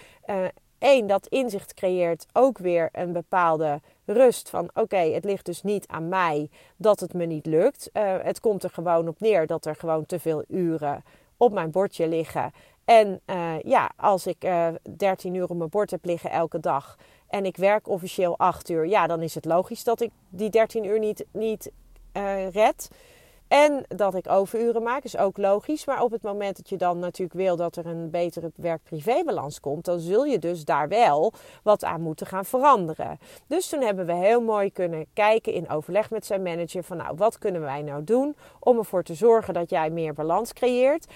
één, 0.78 1.06
dat 1.06 1.26
inzicht 1.26 1.75
creëert 1.75 2.26
ook 2.33 2.59
weer 2.59 2.88
een 2.92 3.12
bepaalde 3.12 3.80
rust 4.04 4.50
van 4.50 4.71
oké, 4.75 4.97
het 4.97 5.25
ligt 5.25 5.45
dus 5.45 5.62
niet 5.62 5.87
aan 5.87 6.09
mij 6.09 6.50
dat 6.76 7.00
het 7.00 7.14
me 7.14 7.25
niet 7.25 7.47
lukt. 7.47 7.90
Uh, 7.92 8.14
het 8.23 8.40
komt 8.40 8.64
er 8.64 8.71
gewoon 8.71 9.09
op 9.09 9.21
neer 9.21 9.47
dat 9.47 9.66
er 9.66 9.76
gewoon 9.76 10.06
te 10.06 10.18
veel 10.18 10.45
uren 10.49 11.04
op 11.37 11.52
mijn 11.52 11.71
bordje 11.71 12.09
liggen. 12.09 12.52
En 12.85 13.21
uh, 13.26 13.61
ja, 13.61 13.90
als 13.97 14.26
ik 14.26 14.45
uh, 14.45 14.68
eh, 14.68 14.75
13 14.97 15.35
uur 15.35 15.49
op 15.49 15.56
mijn 15.56 15.71
bord 15.71 15.90
heb 15.90 16.04
liggen 16.04 16.30
elke 16.30 16.61
dag 16.61 16.97
en 17.28 17.45
ik 17.45 17.56
werk 17.56 17.88
officieel 17.88 18.38
8 18.38 18.68
uur, 18.68 18.87
ja, 18.87 19.06
dan 19.06 19.23
is 19.23 19.35
het 19.35 19.45
logisch 19.45 19.85
dat 19.85 20.00
ik 20.00 20.11
die 20.28 20.50
13 20.50 20.85
uur 20.85 20.99
niet, 20.99 21.25
niet 21.33 21.71
red. 22.52 22.88
En 23.49 23.85
dat 23.88 24.15
ik 24.15 24.31
overuren 24.31 24.83
maak 24.83 25.05
is 25.05 25.17
ook 25.17 25.37
logisch. 25.37 25.87
Maar 25.87 26.03
op 26.03 26.11
het 26.11 26.23
moment 26.23 26.57
dat 26.57 26.69
je 26.69 26.76
dan 26.76 26.99
natuurlijk 26.99 27.38
wil 27.38 27.57
dat 27.57 27.76
er 27.76 27.87
een 27.87 28.11
betere 28.11 28.50
werk-privé-balans 28.55 29.61
komt, 29.61 29.85
dan 29.85 30.00
zul 30.00 30.25
je 30.25 30.38
dus 30.38 30.65
daar 30.65 30.88
wel 30.88 31.33
wat 31.62 31.85
aan 31.85 32.00
moeten 32.00 32.26
gaan 32.26 32.45
veranderen. 32.45 33.19
Dus 33.47 33.69
toen 33.69 33.83
hebben 33.83 34.07
we 34.07 34.12
heel 34.12 34.41
mooi 34.41 34.73
kunnen 34.73 35.07
kijken 35.12 35.53
in 35.53 35.69
overleg 35.69 36.11
met 36.11 36.26
zijn 36.26 36.43
manager 36.43 36.83
van 36.83 36.97
nou, 36.97 37.17
wat 37.17 37.38
kunnen 37.38 37.61
wij 37.61 37.83
nou 37.83 38.05
doen 38.05 38.37
om 38.61 38.79
ervoor 38.79 39.03
te 39.03 39.15
zorgen 39.15 39.55
dat 39.55 39.71
jij 39.71 39.91
meer 39.91 40.15
balans 40.15 40.53
creëert, 40.53 41.07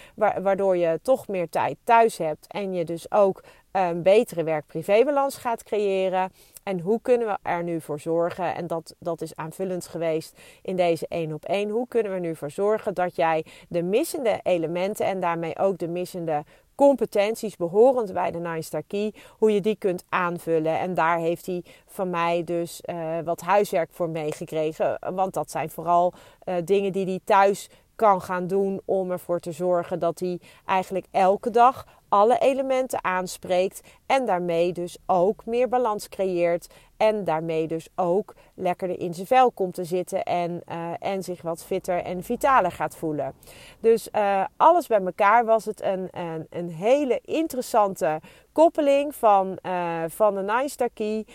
waardoor 0.43 0.77
je 0.77 1.01
toch 1.03 1.29
meer 1.29 1.49
tijd 1.49 1.77
thuis 1.85 2.19
hebt 2.19 2.47
en 2.47 2.73
je 2.73 2.85
dus 2.85 3.13
ook 3.13 3.43
een 3.73 4.03
betere 4.03 4.45
werk-privé-balans 4.45 5.37
gaat 5.37 5.63
creëren. 5.63 6.33
En 6.71 6.81
hoe 6.81 7.00
kunnen 7.03 7.27
we 7.27 7.39
er 7.43 7.62
nu 7.62 7.81
voor 7.81 8.00
zorgen, 8.00 8.55
en 8.55 8.67
dat, 8.67 8.95
dat 8.99 9.21
is 9.21 9.37
aanvullend 9.37 9.87
geweest 9.87 10.41
in 10.62 10.77
deze 10.77 11.07
één 11.09 11.33
op 11.33 11.45
één, 11.45 11.69
hoe 11.69 11.89
kunnen 11.89 12.12
we 12.12 12.19
nu 12.19 12.37
voor 12.37 12.50
zorgen 12.50 12.95
dat 12.95 13.17
jij 13.17 13.45
de 13.69 13.83
missende 13.83 14.41
elementen 14.43 15.07
en 15.07 15.21
daarmee 15.21 15.59
ook 15.59 15.79
de 15.79 15.89
missende 15.89 16.45
competenties 16.75 17.57
behorend 17.57 18.12
bij 18.12 18.31
de 18.31 18.39
Nine 18.39 18.62
Star 18.62 18.83
Key, 18.87 19.15
hoe 19.39 19.53
je 19.53 19.61
die 19.61 19.77
kunt 19.77 20.05
aanvullen. 20.09 20.79
En 20.79 20.95
daar 20.95 21.19
heeft 21.19 21.47
hij 21.47 21.65
van 21.87 22.11
mij 22.11 22.45
dus 22.45 22.83
uh, 22.85 23.19
wat 23.25 23.41
huiswerk 23.41 23.91
voor 23.93 24.09
meegekregen. 24.09 24.99
Want 25.15 25.35
dat 25.35 25.50
zijn 25.50 25.71
vooral 25.71 26.12
uh, 26.45 26.55
dingen 26.65 26.93
die 26.93 27.07
hij 27.07 27.21
thuis 27.25 27.69
kan 28.00 28.23
gaan 28.23 28.47
doen 28.47 28.80
om 28.85 29.11
ervoor 29.11 29.40
te 29.40 29.52
zorgen 29.52 29.99
dat 29.99 30.19
hij 30.21 30.40
eigenlijk 30.64 31.07
elke 31.11 31.50
dag 31.50 31.87
alle 32.09 32.38
elementen 32.38 33.04
aanspreekt 33.04 33.80
en 34.07 34.26
daarmee 34.26 34.73
dus 34.73 34.99
ook 35.07 35.45
meer 35.45 35.69
balans 35.69 36.09
creëert 36.09 36.66
en 36.97 37.25
daarmee 37.25 37.66
dus 37.66 37.88
ook 37.95 38.35
lekkerder 38.54 38.99
in 38.99 39.14
zijn 39.14 39.26
vel 39.26 39.50
komt 39.50 39.75
te 39.75 39.85
zitten 39.85 40.23
en, 40.23 40.62
uh, 40.69 40.92
en 40.99 41.23
zich 41.23 41.42
wat 41.42 41.64
fitter 41.64 42.02
en 42.02 42.23
vitaler 42.23 42.73
gaat 42.73 42.97
voelen. 42.97 43.35
Dus 43.80 44.09
uh, 44.12 44.45
alles 44.57 44.87
bij 44.87 45.00
elkaar 45.00 45.45
was 45.45 45.64
het 45.64 45.83
een, 45.83 46.09
een, 46.11 46.47
een 46.50 46.71
hele 46.71 47.21
interessante 47.25 48.21
koppeling 48.52 49.14
van, 49.14 49.59
uh, 49.62 50.02
van 50.09 50.35
de 50.35 50.40
Nine 50.40 50.69
Star 50.69 50.90
Key 50.95 51.26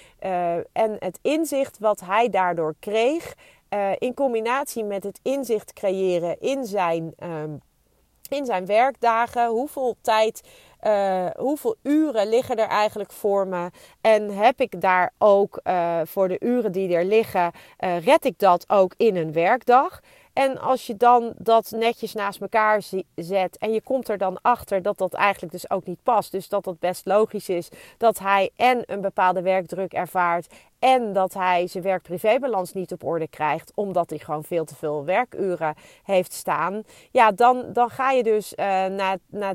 en 0.72 0.96
het 1.00 1.20
inzicht 1.22 1.80
wat 1.80 2.00
hij 2.00 2.30
daardoor 2.30 2.76
kreeg 2.80 3.36
uh, 3.70 3.92
in 3.98 4.14
combinatie 4.14 4.84
met 4.84 5.04
het 5.04 5.20
inzicht 5.24 5.74
creëren 5.74 6.40
in 6.40 6.66
zijn, 6.66 7.14
um, 7.24 7.62
in 8.30 8.46
zijn 8.46 8.66
werkdagen. 8.66 9.48
Hoeveel 9.48 9.96
tijd, 10.02 10.42
uh, 10.82 11.26
hoeveel 11.38 11.76
uren 11.84 12.30
liggen 12.30 12.56
er 12.56 12.68
eigenlijk 12.68 13.12
voor 13.12 13.48
me? 13.48 13.70
En 14.02 14.30
heb 14.30 14.60
ik 14.60 14.82
daar 14.82 15.14
ook 15.18 15.60
uh, 15.64 16.00
voor 16.04 16.28
de 16.28 16.40
uren 16.40 16.72
die 16.72 16.96
er 16.96 17.06
liggen, 17.06 17.52
red 17.78 18.26
ik 18.26 18.40
dat 18.40 18.70
ook 18.70 18.94
in 18.98 19.16
een 19.16 19.34
werkdag? 19.34 20.02
En 20.36 20.58
als 20.58 20.88
je 20.88 20.98
dan 20.98 21.34
dat 21.38 21.72
netjes 21.72 22.14
naast 22.14 22.42
elkaar 22.42 22.82
zet 23.16 23.58
en 23.58 23.74
je 23.74 23.82
komt 23.82 24.10
er 24.10 24.18
dan 24.18 24.38
achter 24.42 24.82
dat 24.82 24.98
dat 24.98 25.14
eigenlijk 25.14 25.52
dus 25.52 25.70
ook 25.70 25.86
niet 25.86 26.04
past. 26.04 26.32
Dus 26.32 26.50
dat 26.50 26.66
het 26.66 26.80
best 26.80 27.06
logisch 27.06 27.50
is 27.50 27.70
dat 27.98 28.20
hij 28.20 28.50
en 28.56 28.84
een 28.86 29.02
bepaalde 29.02 29.42
werkdruk 29.42 29.94
ervaart 29.94 30.54
en 30.80 31.14
dat 31.14 31.34
hij 31.34 31.68
zijn 31.68 31.84
werk-privébalans 31.84 32.74
niet 32.74 32.92
op 32.92 33.04
orde 33.04 33.28
krijgt, 33.28 33.72
omdat 33.76 34.10
hij 34.10 34.20
gewoon 34.20 34.44
veel 34.44 34.66
te 34.66 34.76
veel 34.76 35.06
werkuren 35.06 35.76
heeft 36.04 36.34
staan. 36.34 36.84
Ja, 37.12 37.32
dan, 37.32 37.66
dan 37.74 37.90
ga 37.90 38.12
je 38.12 38.24
dus 38.24 38.54
uh, 38.54 38.66
na, 38.86 39.18
na 39.30 39.54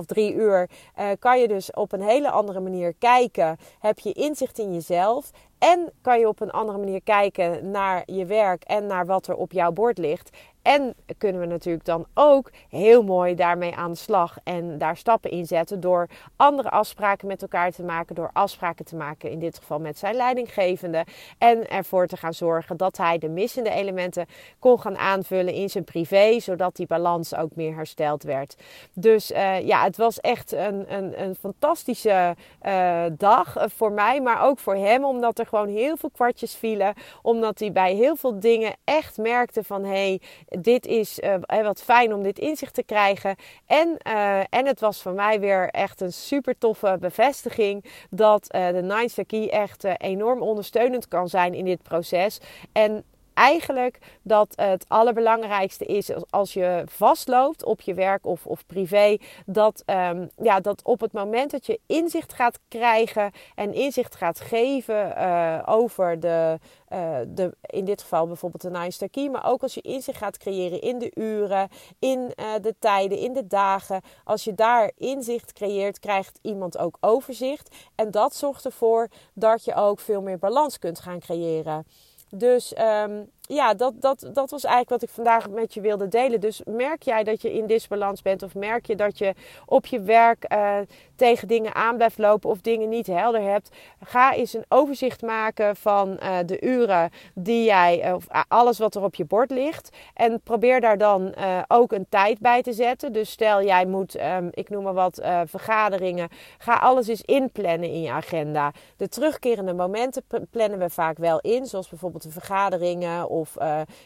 2,5, 0.00 0.06
3 0.06 0.34
uur, 0.34 0.70
uh, 0.98 1.08
kan 1.18 1.40
je 1.40 1.48
dus 1.48 1.70
op 1.70 1.92
een 1.92 2.02
hele 2.02 2.30
andere 2.30 2.60
manier 2.60 2.94
kijken. 2.98 3.56
Heb 3.78 3.98
je 3.98 4.12
inzicht 4.12 4.58
in 4.58 4.72
jezelf 4.72 5.30
en 5.58 5.92
kan 6.02 6.18
je 6.18 6.28
op 6.28 6.40
een 6.40 6.50
andere 6.50 6.78
manier 6.78 7.02
kijken 7.02 7.70
naar 7.70 8.02
je 8.06 8.26
werk 8.26 8.64
en 8.64 8.86
naar 8.86 9.06
wat 9.06 9.26
er 9.26 9.36
op 9.36 9.52
jouw 9.52 9.72
bord 9.72 9.98
ligt. 9.98 10.36
En 10.62 10.94
kunnen 11.18 11.40
we 11.40 11.46
natuurlijk 11.46 11.84
dan 11.84 12.06
ook 12.14 12.50
heel 12.68 13.02
mooi 13.02 13.34
daarmee 13.34 13.74
aan 13.74 13.90
de 13.90 13.96
slag 13.96 14.38
en 14.44 14.78
daar 14.78 14.96
stappen 14.96 15.30
in 15.30 15.46
zetten 15.46 15.80
door 15.80 16.08
andere 16.36 16.70
afspraken 16.70 17.26
met 17.26 17.42
elkaar 17.42 17.70
te 17.70 17.82
maken, 17.82 18.14
door 18.14 18.30
afspraken 18.32 18.84
te 18.84 18.96
maken 18.96 19.30
in 19.30 19.38
dit 19.38 19.58
geval 19.58 19.78
met 19.78 19.98
zijn 19.98 20.14
leidinggevende 20.14 21.04
en 21.38 21.68
ervoor 21.68 22.06
te 22.06 22.16
gaan 22.16 22.34
zorgen 22.34 22.76
dat 22.76 22.96
hij 22.96 23.18
de 23.18 23.28
missende 23.28 23.70
elementen 23.70 24.26
kon 24.58 24.80
gaan 24.80 24.98
aanvullen 24.98 25.54
in 25.54 25.70
zijn 25.70 25.84
privé, 25.84 26.40
zodat 26.40 26.76
die 26.76 26.86
balans 26.86 27.34
ook 27.34 27.54
meer 27.54 27.74
hersteld 27.74 28.22
werd. 28.22 28.56
Dus 28.92 29.30
uh, 29.30 29.60
ja, 29.60 29.82
het 29.82 29.96
was 29.96 30.20
echt 30.20 30.52
een, 30.52 30.94
een, 30.94 31.22
een 31.22 31.34
fantastische 31.34 32.36
uh, 32.62 33.02
dag 33.12 33.56
voor 33.76 33.92
mij, 33.92 34.20
maar 34.20 34.42
ook 34.42 34.58
voor 34.58 34.76
hem, 34.76 35.04
omdat 35.04 35.38
er 35.38 35.46
gewoon 35.46 35.68
heel 35.68 35.96
veel 35.96 36.10
kwartjes 36.10 36.54
vielen, 36.54 36.94
omdat 37.22 37.58
hij 37.58 37.72
bij 37.72 37.94
heel 37.94 38.16
veel 38.16 38.40
dingen 38.40 38.74
echt 38.84 39.16
merkte 39.16 39.64
van 39.64 39.84
hé, 39.84 39.90
hey, 39.90 40.20
dit 40.58 40.86
is 40.86 41.18
uh, 41.18 41.62
wat 41.62 41.82
fijn 41.82 42.14
om 42.14 42.22
dit 42.22 42.38
inzicht 42.38 42.74
te 42.74 42.82
krijgen. 42.82 43.36
En, 43.66 43.98
uh, 44.06 44.38
en 44.38 44.66
het 44.66 44.80
was 44.80 45.02
voor 45.02 45.12
mij 45.12 45.40
weer 45.40 45.68
echt 45.68 46.00
een 46.00 46.12
super 46.12 46.58
toffe 46.58 46.96
bevestiging 47.00 47.84
dat 48.10 48.46
de 48.46 48.80
Nine 48.82 49.24
Key 49.26 49.48
echt 49.48 49.84
enorm 49.84 50.42
ondersteunend 50.42 51.08
kan 51.08 51.28
zijn 51.28 51.54
in 51.54 51.64
dit 51.64 51.82
proces. 51.82 52.40
En 52.72 53.04
eigenlijk 53.40 53.98
dat 54.22 54.52
het 54.56 54.84
allerbelangrijkste 54.88 55.84
is 55.84 56.10
als 56.30 56.52
je 56.52 56.82
vastloopt 56.86 57.64
op 57.64 57.80
je 57.80 57.94
werk 57.94 58.26
of, 58.26 58.46
of 58.46 58.66
privé, 58.66 59.16
dat, 59.46 59.82
um, 59.86 60.30
ja, 60.42 60.60
dat 60.60 60.82
op 60.82 61.00
het 61.00 61.12
moment 61.12 61.50
dat 61.50 61.66
je 61.66 61.80
inzicht 61.86 62.32
gaat 62.32 62.58
krijgen 62.68 63.32
en 63.54 63.74
inzicht 63.74 64.14
gaat 64.14 64.40
geven 64.40 65.14
uh, 65.16 65.62
over 65.66 66.20
de, 66.20 66.58
uh, 66.92 67.18
de, 67.28 67.56
in 67.60 67.84
dit 67.84 68.00
geval 68.02 68.26
bijvoorbeeld 68.26 68.62
de 68.62 68.70
Nine 68.70 69.08
Key, 69.10 69.28
maar 69.28 69.46
ook 69.46 69.62
als 69.62 69.74
je 69.74 69.80
inzicht 69.80 70.18
gaat 70.18 70.38
creëren 70.38 70.80
in 70.80 70.98
de 70.98 71.10
uren, 71.14 71.68
in 71.98 72.18
uh, 72.18 72.46
de 72.62 72.74
tijden, 72.78 73.18
in 73.18 73.32
de 73.32 73.46
dagen, 73.46 74.00
als 74.24 74.44
je 74.44 74.54
daar 74.54 74.90
inzicht 74.96 75.52
creëert, 75.52 75.98
krijgt 75.98 76.38
iemand 76.42 76.78
ook 76.78 76.96
overzicht 77.00 77.76
en 77.94 78.10
dat 78.10 78.34
zorgt 78.34 78.64
ervoor 78.64 79.08
dat 79.34 79.64
je 79.64 79.74
ook 79.74 80.00
veel 80.00 80.22
meer 80.22 80.38
balans 80.38 80.78
kunt 80.78 81.00
gaan 81.00 81.20
creëren. 81.20 81.86
Dus 82.30 82.74
um, 82.78 83.30
ja, 83.40 83.74
dat, 83.74 84.00
dat, 84.00 84.20
dat 84.32 84.50
was 84.50 84.64
eigenlijk 84.64 84.88
wat 84.90 85.02
ik 85.02 85.08
vandaag 85.08 85.50
met 85.50 85.74
je 85.74 85.80
wilde 85.80 86.08
delen. 86.08 86.40
Dus 86.40 86.60
merk 86.64 87.02
jij 87.02 87.24
dat 87.24 87.42
je 87.42 87.52
in 87.52 87.66
disbalans 87.66 88.22
bent 88.22 88.42
of 88.42 88.54
merk 88.54 88.86
je 88.86 88.96
dat 88.96 89.18
je 89.18 89.34
op 89.66 89.86
je 89.86 90.00
werk 90.00 90.52
uh, 90.52 90.78
tegen 91.20 91.48
dingen 91.48 91.74
aan 91.74 91.96
blijft 91.96 92.18
lopen 92.18 92.50
of 92.50 92.60
dingen 92.60 92.88
niet 92.88 93.06
helder 93.06 93.42
hebt? 93.42 93.70
Ga 94.04 94.34
eens 94.34 94.54
een 94.54 94.64
overzicht 94.68 95.22
maken 95.22 95.76
van 95.76 96.18
uh, 96.22 96.36
de 96.46 96.60
uren 96.60 97.10
die 97.34 97.64
jij, 97.64 98.06
uh, 98.06 98.14
of 98.14 98.26
alles 98.48 98.78
wat 98.78 98.94
er 98.94 99.02
op 99.02 99.14
je 99.14 99.24
bord 99.24 99.50
ligt. 99.50 99.96
En 100.14 100.40
probeer 100.40 100.80
daar 100.80 100.98
dan 100.98 101.34
ook 101.68 101.92
een 101.92 102.06
tijd 102.08 102.38
bij 102.38 102.62
te 102.62 102.72
zetten. 102.72 103.12
Dus 103.12 103.30
stel 103.30 103.62
jij 103.62 103.86
moet, 103.86 104.20
um, 104.20 104.48
ik 104.50 104.68
noem 104.68 104.82
maar 104.82 104.94
wat, 104.94 105.20
vergaderingen. 105.44 106.28
Ga 106.58 106.74
alles 106.74 107.08
eens 107.08 107.22
inplannen 107.22 107.90
in 107.90 108.02
je 108.02 108.10
agenda. 108.10 108.72
De 108.96 109.08
terugkerende 109.08 109.72
momenten 109.72 110.22
plannen 110.50 110.78
we 110.78 110.90
vaak 110.90 111.18
wel 111.18 111.38
in, 111.40 111.66
zoals 111.66 111.88
bijvoorbeeld 111.88 112.22
de 112.22 112.30
vergaderingen 112.30 113.28
of 113.28 113.56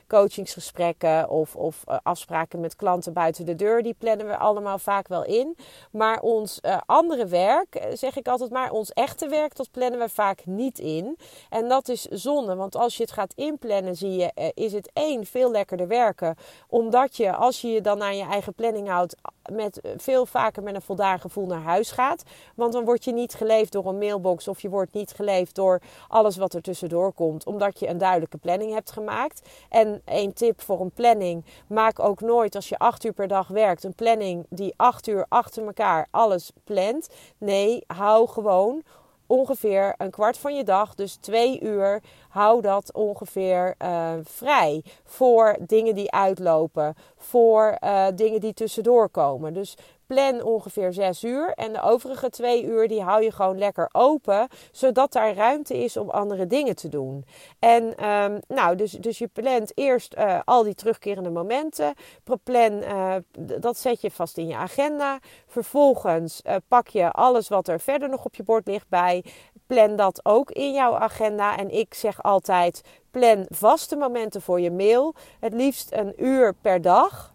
coachingsgesprekken 0.06 1.30
of, 1.30 1.56
of 1.56 1.84
afspraken 2.02 2.60
met 2.60 2.76
klanten 2.76 3.12
buiten 3.12 3.44
de 3.44 3.54
deur. 3.54 3.82
Die 3.82 3.96
plannen 3.98 4.26
we 4.26 4.36
allemaal 4.36 4.78
vaak 4.78 5.08
wel 5.08 5.24
in. 5.24 5.56
Maar 5.90 6.20
ons 6.20 6.58
uh, 6.62 6.76
andere 7.04 7.26
werk, 7.26 7.88
zeg 7.92 8.16
ik 8.16 8.28
altijd 8.28 8.50
maar, 8.50 8.70
ons 8.70 8.92
echte 8.92 9.28
werk, 9.28 9.56
dat 9.56 9.70
plannen 9.70 9.98
we 9.98 10.08
vaak 10.08 10.46
niet 10.46 10.78
in. 10.78 11.16
En 11.50 11.68
dat 11.68 11.88
is 11.88 12.02
zonde, 12.02 12.54
want 12.54 12.76
als 12.76 12.96
je 12.96 13.02
het 13.02 13.12
gaat 13.12 13.32
inplannen, 13.34 13.96
zie 13.96 14.16
je, 14.16 14.52
is 14.54 14.72
het 14.72 14.90
één, 14.92 15.26
veel 15.26 15.50
lekkerder 15.50 15.88
werken. 15.88 16.36
Omdat 16.68 17.16
je, 17.16 17.32
als 17.32 17.60
je 17.60 17.68
je 17.68 17.80
dan 17.80 18.02
aan 18.02 18.16
je 18.16 18.24
eigen 18.24 18.54
planning 18.54 18.88
houdt, 18.88 19.16
met 19.52 19.80
veel 19.96 20.26
vaker 20.26 20.62
met 20.62 20.74
een 20.74 20.82
voldaan 20.82 21.20
gevoel 21.20 21.46
naar 21.46 21.62
huis 21.62 21.90
gaat. 21.90 22.22
Want 22.54 22.72
dan 22.72 22.84
word 22.84 23.04
je 23.04 23.12
niet 23.12 23.34
geleefd 23.34 23.72
door 23.72 23.86
een 23.86 23.98
mailbox 23.98 24.48
of 24.48 24.60
je 24.60 24.68
wordt 24.68 24.92
niet 24.92 25.12
geleefd 25.12 25.54
door 25.54 25.80
alles 26.08 26.36
wat 26.36 26.54
er 26.54 26.62
tussendoor 26.62 27.12
komt, 27.12 27.46
omdat 27.46 27.78
je 27.78 27.88
een 27.88 27.98
duidelijke 27.98 28.38
planning 28.38 28.72
hebt 28.72 28.90
gemaakt. 28.90 29.48
En 29.68 30.02
een 30.04 30.32
tip 30.32 30.60
voor 30.60 30.80
een 30.80 30.92
planning: 30.92 31.44
maak 31.66 31.98
ook 31.98 32.20
nooit 32.20 32.54
als 32.54 32.68
je 32.68 32.78
acht 32.78 33.04
uur 33.04 33.12
per 33.12 33.28
dag 33.28 33.48
werkt 33.48 33.84
een 33.84 33.94
planning 33.94 34.46
die 34.48 34.74
acht 34.76 35.06
uur 35.06 35.26
achter 35.28 35.66
elkaar 35.66 36.06
alles 36.10 36.52
plant. 36.64 37.08
Nee, 37.38 37.84
hou 37.86 38.28
gewoon 38.28 38.82
ongeveer 39.26 39.94
een 39.98 40.10
kwart 40.10 40.38
van 40.38 40.54
je 40.56 40.64
dag, 40.64 40.94
dus 40.94 41.14
twee 41.14 41.60
uur, 41.60 42.02
hou 42.28 42.60
dat 42.60 42.92
ongeveer 42.92 43.74
uh, 43.82 44.12
vrij 44.22 44.84
voor 45.04 45.56
dingen 45.60 45.94
die 45.94 46.10
uitlopen, 46.10 46.94
voor 47.16 47.76
uh, 47.84 48.06
dingen 48.14 48.40
die 48.40 48.54
tussendoor 48.54 49.08
komen. 49.08 49.54
Dus 49.54 49.76
plan 50.06 50.42
ongeveer 50.42 50.92
6 50.92 51.24
uur. 51.24 51.52
En 51.54 51.72
de 51.72 51.82
overige 51.82 52.30
2 52.30 52.64
uur 52.64 52.88
die 52.88 53.02
hou 53.02 53.22
je 53.22 53.32
gewoon 53.32 53.58
lekker 53.58 53.88
open. 53.92 54.48
Zodat 54.72 55.12
daar 55.12 55.34
ruimte 55.34 55.78
is 55.78 55.96
om 55.96 56.10
andere 56.10 56.46
dingen 56.46 56.76
te 56.76 56.88
doen. 56.88 57.24
En 57.58 58.08
um, 58.08 58.40
nou, 58.48 58.76
dus, 58.76 58.90
dus 58.90 59.18
je 59.18 59.26
plant 59.26 59.72
eerst 59.74 60.16
uh, 60.16 60.40
al 60.44 60.62
die 60.62 60.74
terugkerende 60.74 61.30
momenten. 61.30 61.94
Plan, 62.42 62.72
uh, 62.72 63.14
dat 63.60 63.78
zet 63.78 64.00
je 64.00 64.10
vast 64.10 64.38
in 64.38 64.46
je 64.46 64.56
agenda. 64.56 65.18
Vervolgens 65.46 66.40
uh, 66.46 66.54
pak 66.68 66.88
je 66.88 67.10
alles 67.10 67.48
wat 67.48 67.68
er 67.68 67.80
verder 67.80 68.08
nog 68.08 68.24
op 68.24 68.34
je 68.34 68.42
bord 68.42 68.66
ligt 68.66 68.88
bij. 68.88 69.24
Plan 69.66 69.96
dat 69.96 70.20
ook 70.22 70.50
in 70.50 70.72
jouw 70.72 70.96
agenda. 70.96 71.56
En 71.56 71.70
ik 71.70 71.94
zeg 71.94 72.22
altijd: 72.22 72.80
plan 73.10 73.46
vaste 73.48 73.96
momenten 73.96 74.42
voor 74.42 74.60
je 74.60 74.70
mail. 74.70 75.14
Het 75.40 75.54
liefst 75.54 75.92
een 75.92 76.24
uur 76.24 76.54
per 76.54 76.82
dag. 76.82 77.33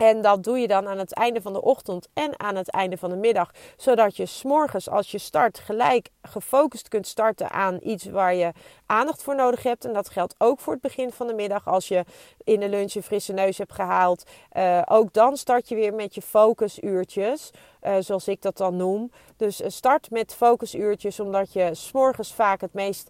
En 0.00 0.22
dat 0.22 0.44
doe 0.44 0.58
je 0.58 0.66
dan 0.66 0.88
aan 0.88 0.98
het 0.98 1.14
einde 1.14 1.40
van 1.42 1.52
de 1.52 1.62
ochtend 1.62 2.08
en 2.14 2.40
aan 2.40 2.56
het 2.56 2.70
einde 2.70 2.96
van 2.96 3.10
de 3.10 3.16
middag. 3.16 3.50
Zodat 3.76 4.16
je 4.16 4.26
s'morgens 4.26 4.88
als 4.88 5.10
je 5.10 5.18
start 5.18 5.58
gelijk 5.58 6.08
gefocust 6.22 6.88
kunt 6.88 7.06
starten 7.06 7.50
aan 7.50 7.78
iets 7.82 8.04
waar 8.04 8.34
je 8.34 8.52
aandacht 8.86 9.22
voor 9.22 9.34
nodig 9.34 9.62
hebt. 9.62 9.84
En 9.84 9.92
dat 9.92 10.08
geldt 10.08 10.34
ook 10.38 10.60
voor 10.60 10.72
het 10.72 10.82
begin 10.82 11.10
van 11.10 11.26
de 11.26 11.34
middag. 11.34 11.66
Als 11.68 11.88
je 11.88 12.04
in 12.44 12.60
de 12.60 12.68
lunch 12.68 12.94
een 12.94 13.02
frisse 13.02 13.32
neus 13.32 13.58
hebt 13.58 13.72
gehaald. 13.72 14.24
Uh, 14.52 14.82
ook 14.84 15.12
dan 15.12 15.36
start 15.36 15.68
je 15.68 15.74
weer 15.74 15.94
met 15.94 16.14
je 16.14 16.22
focusuurtjes. 16.22 17.50
Uh, 17.82 17.96
zoals 17.98 18.28
ik 18.28 18.42
dat 18.42 18.56
dan 18.56 18.76
noem. 18.76 19.10
Dus 19.36 19.60
eh, 19.60 19.70
start 19.70 20.10
met 20.10 20.34
focusuurtjes 20.34 21.20
omdat 21.20 21.52
je 21.52 21.74
s'morgens 21.74 22.34
vaak 22.34 22.60
het 22.60 22.72
meest 22.72 23.08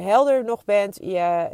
helder 0.00 0.44
nog 0.44 0.64
bent. 0.64 0.98
Je, 1.00 1.48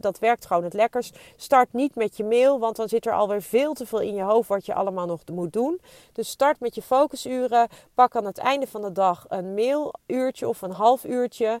dat 0.00 0.18
werkt 0.18 0.46
gewoon 0.46 0.64
het 0.64 0.72
lekkerst. 0.72 1.18
Start 1.36 1.72
niet 1.72 1.94
met 1.94 2.16
je 2.16 2.24
mail, 2.24 2.58
want 2.58 2.76
dan 2.76 2.88
zit 2.88 3.06
er 3.06 3.12
alweer 3.12 3.42
veel 3.42 3.72
te 3.72 3.86
veel 3.86 4.00
in 4.00 4.14
je 4.14 4.22
hoofd 4.22 4.48
wat 4.48 4.66
je 4.66 4.74
allemaal 4.74 5.06
nog 5.06 5.20
moet 5.32 5.52
doen. 5.52 5.80
Dus 6.12 6.28
start 6.28 6.60
met 6.60 6.74
je 6.74 6.82
focusuren. 6.82 7.68
Pak 7.94 8.16
aan 8.16 8.24
het 8.24 8.38
einde 8.38 8.66
van 8.66 8.82
de 8.82 8.92
dag 8.92 9.24
een 9.28 9.54
mailuurtje 9.54 10.48
of 10.48 10.62
een 10.62 10.72
half 10.72 11.04
uurtje. 11.04 11.60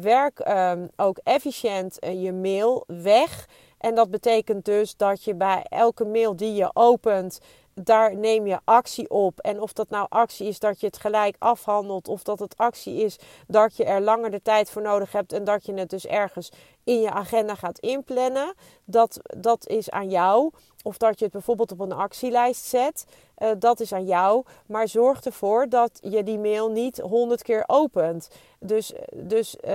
Werk 0.00 0.48
um, 0.48 0.88
ook 0.96 1.18
efficiënt 1.22 1.96
je 2.00 2.32
mail 2.32 2.84
weg. 2.86 3.46
En 3.78 3.94
dat 3.94 4.10
betekent 4.10 4.64
dus 4.64 4.96
dat 4.96 5.24
je 5.24 5.34
bij 5.34 5.66
elke 5.68 6.04
mail 6.04 6.36
die 6.36 6.54
je 6.54 6.70
opent 6.72 7.40
daar 7.80 8.16
neem 8.16 8.46
je 8.46 8.58
actie 8.64 9.10
op. 9.10 9.38
En 9.38 9.60
of 9.60 9.72
dat 9.72 9.90
nou 9.90 10.06
actie 10.08 10.46
is 10.46 10.58
dat 10.58 10.80
je 10.80 10.86
het 10.86 10.98
gelijk 10.98 11.36
afhandelt, 11.38 12.08
of 12.08 12.22
dat 12.22 12.38
het 12.38 12.56
actie 12.56 13.02
is 13.04 13.18
dat 13.46 13.76
je 13.76 13.84
er 13.84 14.00
langer 14.00 14.30
de 14.30 14.42
tijd 14.42 14.70
voor 14.70 14.82
nodig 14.82 15.12
hebt 15.12 15.32
en 15.32 15.44
dat 15.44 15.66
je 15.66 15.74
het 15.74 15.90
dus 15.90 16.06
ergens 16.06 16.50
in 16.84 17.00
je 17.00 17.10
agenda 17.10 17.54
gaat 17.54 17.78
inplannen, 17.78 18.54
dat, 18.84 19.20
dat 19.36 19.66
is 19.66 19.90
aan 19.90 20.10
jou. 20.10 20.50
Of 20.82 20.96
dat 20.96 21.18
je 21.18 21.24
het 21.24 21.32
bijvoorbeeld 21.32 21.72
op 21.72 21.80
een 21.80 21.92
actielijst 21.92 22.64
zet, 22.64 23.04
uh, 23.38 23.48
dat 23.58 23.80
is 23.80 23.92
aan 23.92 24.06
jou. 24.06 24.44
Maar 24.66 24.88
zorg 24.88 25.24
ervoor 25.24 25.68
dat 25.68 25.98
je 26.02 26.22
die 26.22 26.38
mail 26.38 26.70
niet 26.70 26.98
honderd 26.98 27.42
keer 27.42 27.64
opent. 27.66 28.28
Dus, 28.60 28.92
dus 29.14 29.56
uh, 29.66 29.74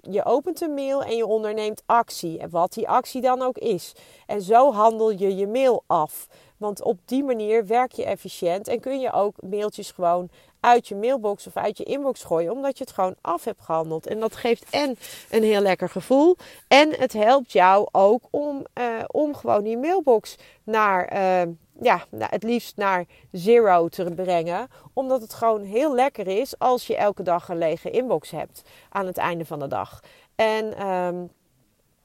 je 0.00 0.24
opent 0.24 0.60
een 0.60 0.74
mail 0.74 1.02
en 1.02 1.16
je 1.16 1.26
onderneemt 1.26 1.82
actie. 1.86 2.38
En 2.38 2.50
wat 2.50 2.72
die 2.72 2.88
actie 2.88 3.20
dan 3.20 3.42
ook 3.42 3.58
is. 3.58 3.92
En 4.26 4.42
zo 4.42 4.72
handel 4.72 5.10
je 5.10 5.36
je 5.36 5.46
mail 5.46 5.82
af. 5.86 6.26
Want 6.58 6.82
op 6.82 6.98
die 7.04 7.24
manier 7.24 7.66
werk 7.66 7.92
je 7.92 8.04
efficiënt 8.04 8.68
en 8.68 8.80
kun 8.80 9.00
je 9.00 9.12
ook 9.12 9.34
mailtjes 9.42 9.90
gewoon 9.90 10.30
uit 10.60 10.88
je 10.88 10.94
mailbox 10.94 11.46
of 11.46 11.56
uit 11.56 11.78
je 11.78 11.84
inbox 11.84 12.24
gooien, 12.24 12.52
omdat 12.52 12.78
je 12.78 12.84
het 12.84 12.92
gewoon 12.92 13.14
af 13.20 13.44
hebt 13.44 13.60
gehandeld. 13.60 14.06
En 14.06 14.20
dat 14.20 14.36
geeft 14.36 14.70
en 14.70 14.96
een 15.30 15.42
heel 15.42 15.60
lekker 15.60 15.88
gevoel. 15.88 16.36
En 16.68 16.90
het 16.98 17.12
helpt 17.12 17.52
jou 17.52 17.88
ook 17.92 18.22
om, 18.30 18.66
uh, 18.74 18.84
om 19.06 19.34
gewoon 19.34 19.64
die 19.64 19.76
mailbox 19.78 20.36
naar, 20.64 21.12
uh, 21.12 21.52
ja, 21.80 22.04
het 22.18 22.42
liefst 22.42 22.76
naar 22.76 23.04
zero 23.32 23.88
te 23.88 24.04
brengen. 24.04 24.68
Omdat 24.92 25.20
het 25.20 25.34
gewoon 25.34 25.62
heel 25.62 25.94
lekker 25.94 26.26
is 26.26 26.58
als 26.58 26.86
je 26.86 26.96
elke 26.96 27.22
dag 27.22 27.48
een 27.48 27.58
lege 27.58 27.90
inbox 27.90 28.30
hebt 28.30 28.62
aan 28.88 29.06
het 29.06 29.16
einde 29.16 29.44
van 29.44 29.58
de 29.58 29.68
dag. 29.68 30.00
En 30.34 30.86
um, 30.86 31.30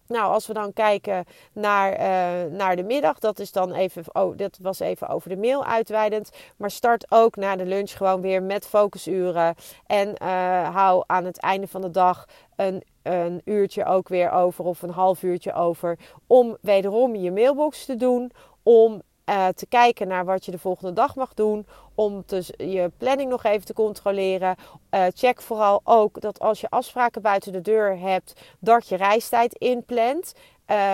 nou, 0.08 0.34
als 0.34 0.48
we 0.48 0.54
dan 0.54 0.74
kijken 0.74 1.26
naar, 1.54 1.92
uh, 1.92 2.52
naar 2.52 2.76
de 2.76 2.84
middag, 2.84 3.20
dat 3.20 3.40
is 3.40 3.52
dan 3.52 3.74
even, 3.74 4.04
oh, 4.12 4.38
dat 4.38 4.58
was 4.62 4.80
even 4.80 5.08
over 5.08 5.30
de 5.30 5.38
mail 5.38 5.66
uitweidend. 5.66 6.30
Maar 6.58 6.72
start 6.72 7.06
ook 7.10 7.36
na 7.36 7.56
de 7.56 7.66
lunch 7.66 7.92
gewoon 7.92 8.22
weer 8.22 8.44
met 8.44 8.68
focusuren. 8.68 9.56
En 9.86 10.08
uh, 10.08 10.76
hou 10.76 11.04
aan 11.08 11.26
het 11.26 11.40
einde 11.40 11.68
van 11.68 11.82
de 11.82 11.92
dag 11.92 12.26
een, 12.56 12.84
een 13.04 13.42
uurtje 13.46 13.86
ook 13.86 14.08
weer 14.08 14.32
over, 14.32 14.66
of 14.66 14.82
een 14.82 14.90
half 14.90 15.24
uurtje 15.24 15.54
over, 15.54 16.00
om 16.28 16.58
wederom 16.62 17.16
je 17.16 17.32
mailbox 17.32 17.86
te 17.86 17.96
doen. 17.96 18.32
Om 18.64 19.02
uh, 19.30 19.48
te 19.48 19.66
kijken 19.66 20.08
naar 20.08 20.26
wat 20.26 20.46
je 20.46 20.52
de 20.52 20.60
volgende 20.60 20.94
dag 20.94 21.16
mag 21.16 21.34
doen. 21.34 21.66
Om 21.96 22.24
je 22.58 22.92
planning 22.98 23.30
nog 23.30 23.44
even 23.44 23.66
te 23.66 23.74
controleren. 23.74 24.56
Uh, 24.92 25.06
check 25.14 25.42
vooral 25.42 25.82
ook 25.84 26.22
dat 26.22 26.40
als 26.40 26.62
je 26.62 26.70
afspraken 26.70 27.22
buiten 27.22 27.52
de 27.52 27.62
deur 27.62 28.00
hebt, 28.00 28.34
dat 28.60 28.88
je 28.88 28.96
reistijd 28.96 29.54
inplant. 29.54 30.34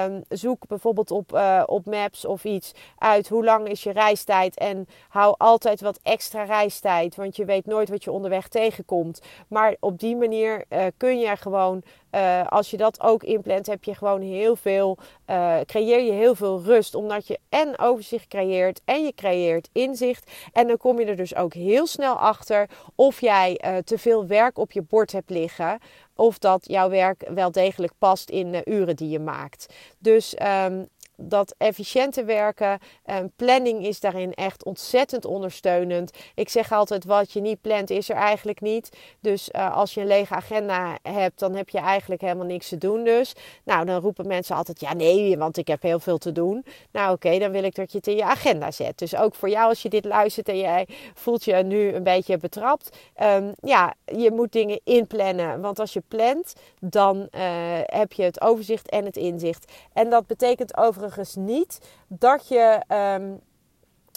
Um, 0.06 0.24
zoek 0.30 0.68
bijvoorbeeld 0.68 1.12
op, 1.12 1.34
uh, 1.34 1.63
op 1.65 1.86
Maps 1.86 2.26
of 2.26 2.44
iets 2.44 2.72
uit 2.98 3.30
hoe 3.30 3.44
lang 3.44 3.68
is 3.68 3.84
je 3.84 3.92
reistijd. 3.92 4.58
En 4.58 4.88
hou 5.10 5.36
altijd 5.38 5.82
wat 5.82 6.00
extra 6.04 6.44
reistijd. 6.44 7.15
Want 7.15 7.36
je 7.36 7.46
weet 7.46 7.65
nooit 7.65 7.89
wat 7.89 8.04
je 8.04 8.12
onderweg 8.12 8.48
tegenkomt. 8.48 9.22
Maar 9.48 9.76
op 9.80 10.00
die 10.00 10.15
manier 10.15 10.65
kun 10.98 11.20
je 11.20 11.38
gewoon, 11.38 11.84
uh, 12.12 12.48
als 12.48 12.69
je 12.69 12.78
dat 12.78 13.02
ook 13.02 13.24
inplant, 13.24 13.67
heb 13.67 13.84
je 13.84 13.95
gewoon 13.95 14.22
heel 14.22 14.56
veel 14.56 14.98
uh, 15.28 15.58
creëer 15.65 16.02
je 16.02 16.12
heel 16.12 16.36
veel 16.36 16.62
rust. 16.62 16.95
Omdat 16.95 17.28
je 17.28 17.39
en 17.50 17.80
overzicht 17.80 18.28
creëert 18.28 18.82
en 18.86 19.04
je 19.04 19.13
creëert 19.15 19.69
inzicht. 19.72 20.32
En 20.54 20.67
dan 20.67 20.78
kom 20.78 21.00
je 21.00 21.06
er 21.06 21.15
dus 21.15 21.36
ook 21.36 21.54
heel 21.54 21.88
snel 21.88 22.15
achter 22.15 22.69
of 22.95 23.22
jij 23.22 23.62
uh, 23.65 23.78
te 23.78 23.98
veel 23.98 24.28
werk 24.28 24.58
op 24.58 24.72
je 24.72 24.82
bord 24.82 25.12
hebt 25.12 25.30
liggen. 25.30 25.80
Of 26.15 26.38
dat 26.38 26.65
jouw 26.67 26.89
werk 26.89 27.30
wel 27.34 27.52
degelijk 27.52 27.93
past 27.98 28.30
in 28.30 28.52
de 28.52 28.62
uren 28.65 28.95
die 28.95 29.10
je 29.10 29.19
maakt. 29.19 29.74
Dus 30.00 30.36
um, 30.65 30.88
dat 31.21 31.55
efficiënte 31.58 32.23
werken, 32.23 32.79
en 33.03 33.32
planning 33.36 33.86
is 33.86 33.99
daarin 33.99 34.34
echt 34.34 34.63
ontzettend 34.63 35.25
ondersteunend. 35.25 36.12
Ik 36.36 36.49
zeg 36.49 36.71
altijd: 36.71 37.05
wat 37.05 37.32
je 37.32 37.41
niet 37.41 37.62
plant, 37.62 37.89
is 37.89 38.10
er 38.10 38.15
eigenlijk 38.15 38.62
niet. 38.62 38.89
Dus 39.19 39.49
uh, 39.55 39.75
als 39.75 39.93
je 39.93 40.01
een 40.01 40.08
lege 40.08 40.34
agenda 40.34 40.97
hebt, 41.01 41.39
dan 41.39 41.55
heb 41.55 41.69
je 41.69 41.77
eigenlijk 41.77 42.21
helemaal 42.21 42.45
niks 42.45 42.69
te 42.69 42.77
doen. 42.77 43.03
Dus, 43.03 43.34
nou, 43.63 43.86
dan 43.86 44.01
roepen 44.01 44.27
mensen 44.27 44.55
altijd: 44.55 44.79
ja, 44.79 44.93
nee, 44.93 45.38
want 45.38 45.58
ik 45.58 45.67
heb 45.67 45.82
heel 45.82 45.99
veel 45.99 46.17
te 46.17 46.32
doen. 46.32 46.65
Nou, 46.91 47.13
oké, 47.13 47.39
dan 47.39 47.51
wil 47.51 47.63
ik 47.63 47.75
dat 47.75 47.91
je 47.91 47.97
het 47.97 48.08
in 48.08 48.15
je 48.15 48.23
agenda 48.23 48.71
zet. 48.71 48.97
Dus 48.97 49.15
ook 49.15 49.36
voor 49.36 49.49
jou, 49.49 49.69
als 49.69 49.82
je 49.82 49.89
dit 49.89 50.05
luistert 50.05 50.49
en 50.49 50.58
jij 50.58 50.88
voelt 51.13 51.43
je 51.43 51.55
nu 51.55 51.93
een 51.93 52.03
beetje 52.03 52.38
betrapt, 52.38 52.97
um, 53.23 53.53
ja, 53.62 53.93
je 54.05 54.32
moet 54.32 54.51
dingen 54.51 54.79
inplannen. 54.84 55.62
Want 55.62 55.79
als 55.79 55.93
je 55.93 56.03
plant, 56.08 56.53
dan 56.79 57.17
uh, 57.17 57.41
heb 57.84 58.13
je 58.13 58.23
het 58.23 58.41
overzicht 58.41 58.89
en 58.89 59.05
het 59.05 59.17
inzicht. 59.17 59.71
En 59.93 60.10
dat 60.10 60.27
betekent 60.27 60.77
overigens 60.77 61.09
niet 61.36 61.80
dat 62.08 62.48
je. 62.48 62.82
Um, 63.17 63.41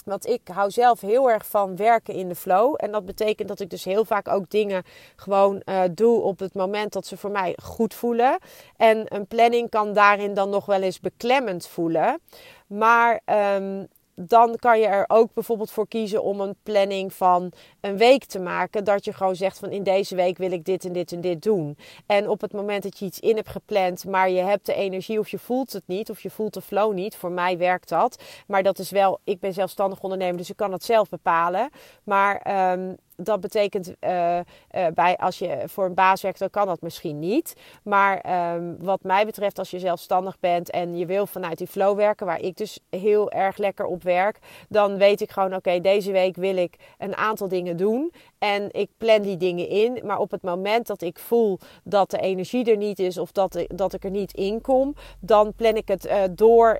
want 0.05 0.27
ik 0.27 0.41
hou 0.47 0.71
zelf 0.71 1.01
heel 1.01 1.31
erg 1.31 1.45
van 1.45 1.75
werken 1.75 2.13
in 2.13 2.27
de 2.27 2.35
flow. 2.35 2.73
En 2.77 2.91
dat 2.91 3.05
betekent 3.05 3.47
dat 3.47 3.59
ik 3.59 3.69
dus 3.69 3.83
heel 3.83 4.05
vaak 4.05 4.27
ook 4.27 4.49
dingen 4.49 4.83
gewoon 5.15 5.61
uh, 5.65 5.81
doe 5.91 6.21
op 6.21 6.39
het 6.39 6.53
moment 6.53 6.93
dat 6.93 7.05
ze 7.05 7.17
voor 7.17 7.31
mij 7.31 7.57
goed 7.63 7.93
voelen. 7.93 8.37
En 8.77 9.15
een 9.15 9.27
planning 9.27 9.69
kan 9.69 9.93
daarin 9.93 10.33
dan 10.33 10.49
nog 10.49 10.65
wel 10.65 10.81
eens 10.81 10.99
beklemmend 10.99 11.67
voelen. 11.67 12.19
Maar 12.67 13.21
um, 13.55 13.87
dan 14.15 14.55
kan 14.55 14.79
je 14.79 14.85
er 14.85 15.05
ook 15.07 15.33
bijvoorbeeld 15.33 15.71
voor 15.71 15.87
kiezen 15.87 16.23
om 16.23 16.39
een 16.39 16.55
planning 16.63 17.13
van 17.13 17.51
een 17.81 17.97
week 17.97 18.25
te 18.25 18.39
maken. 18.39 18.83
Dat 18.83 19.05
je 19.05 19.13
gewoon 19.13 19.35
zegt 19.35 19.59
van 19.59 19.71
in 19.71 19.83
deze 19.83 20.15
week 20.15 20.37
wil 20.37 20.51
ik 20.51 20.65
dit 20.65 20.85
en 20.85 20.93
dit 20.93 21.11
en 21.11 21.21
dit 21.21 21.41
doen. 21.41 21.77
En 22.05 22.29
op 22.29 22.41
het 22.41 22.53
moment 22.53 22.83
dat 22.83 22.99
je 22.99 23.05
iets 23.05 23.19
in 23.19 23.35
hebt 23.35 23.49
gepland, 23.49 24.05
maar 24.05 24.29
je 24.29 24.41
hebt 24.41 24.65
de 24.65 24.73
energie 24.73 25.19
of 25.19 25.29
je 25.29 25.39
voelt 25.39 25.73
het 25.73 25.83
niet 25.85 26.09
of 26.09 26.21
je 26.21 26.29
voelt 26.29 26.53
de 26.53 26.61
flow 26.61 26.93
niet. 26.93 27.15
Voor 27.15 27.31
mij 27.31 27.57
werkt 27.57 27.89
dat. 27.89 28.23
Maar 28.47 28.63
dat 28.63 28.79
is 28.79 28.91
wel, 28.91 29.19
ik 29.23 29.39
ben 29.39 29.53
zelfstandig 29.53 30.01
ondernemer, 30.01 30.37
dus 30.37 30.49
ik 30.49 30.55
kan 30.55 30.71
het 30.71 30.83
zelf 30.83 31.09
bepalen. 31.09 31.69
Maar 32.03 32.71
um, 32.71 32.97
dat 33.15 33.41
betekent 33.41 33.93
uh, 33.99 34.37
uh, 34.37 34.87
bij 34.93 35.17
als 35.17 35.39
je 35.39 35.63
voor 35.65 35.85
een 35.85 35.93
baas 35.93 36.21
werkt, 36.21 36.39
dan 36.39 36.49
kan 36.49 36.67
dat 36.67 36.81
misschien 36.81 37.19
niet. 37.19 37.53
Maar 37.83 38.53
um, 38.55 38.77
wat 38.79 39.03
mij 39.03 39.25
betreft, 39.25 39.59
als 39.59 39.71
je 39.71 39.79
zelfstandig 39.79 40.39
bent 40.39 40.69
en 40.69 40.97
je 40.97 41.05
wil 41.05 41.25
vanuit 41.25 41.57
die 41.57 41.67
flow 41.67 41.97
werken, 41.97 42.25
waar 42.25 42.41
ik 42.41 42.57
dus 42.57 42.79
heel 42.89 43.31
erg 43.31 43.57
lekker 43.57 43.85
op 43.85 44.03
werk, 44.03 44.39
dan 44.69 44.97
weet 44.97 45.21
ik 45.21 45.31
gewoon: 45.31 45.55
oké, 45.55 45.81
deze 45.81 46.11
week 46.11 46.35
wil 46.35 46.55
ik 46.55 46.75
een 46.97 47.15
aantal 47.15 47.47
dingen 47.47 47.77
doen. 47.77 48.13
En 48.37 48.67
ik 48.71 48.89
plan 48.97 49.21
die 49.21 49.37
dingen 49.37 49.67
in. 49.67 49.99
Maar 50.03 50.19
op 50.19 50.31
het 50.31 50.41
moment 50.41 50.87
dat 50.87 51.01
ik 51.01 51.19
voel 51.19 51.59
dat 51.83 52.11
de 52.11 52.19
energie 52.19 52.71
er 52.71 52.77
niet 52.77 52.99
is 52.99 53.17
of 53.17 53.31
dat, 53.31 53.65
dat 53.67 53.93
ik 53.93 54.03
er 54.03 54.09
niet 54.09 54.33
in 54.33 54.61
kom, 54.61 54.95
dan 55.19 55.53
plan 55.53 55.75
ik 55.75 55.87
het 55.87 56.05
uh, 56.05 56.21
door. 56.31 56.79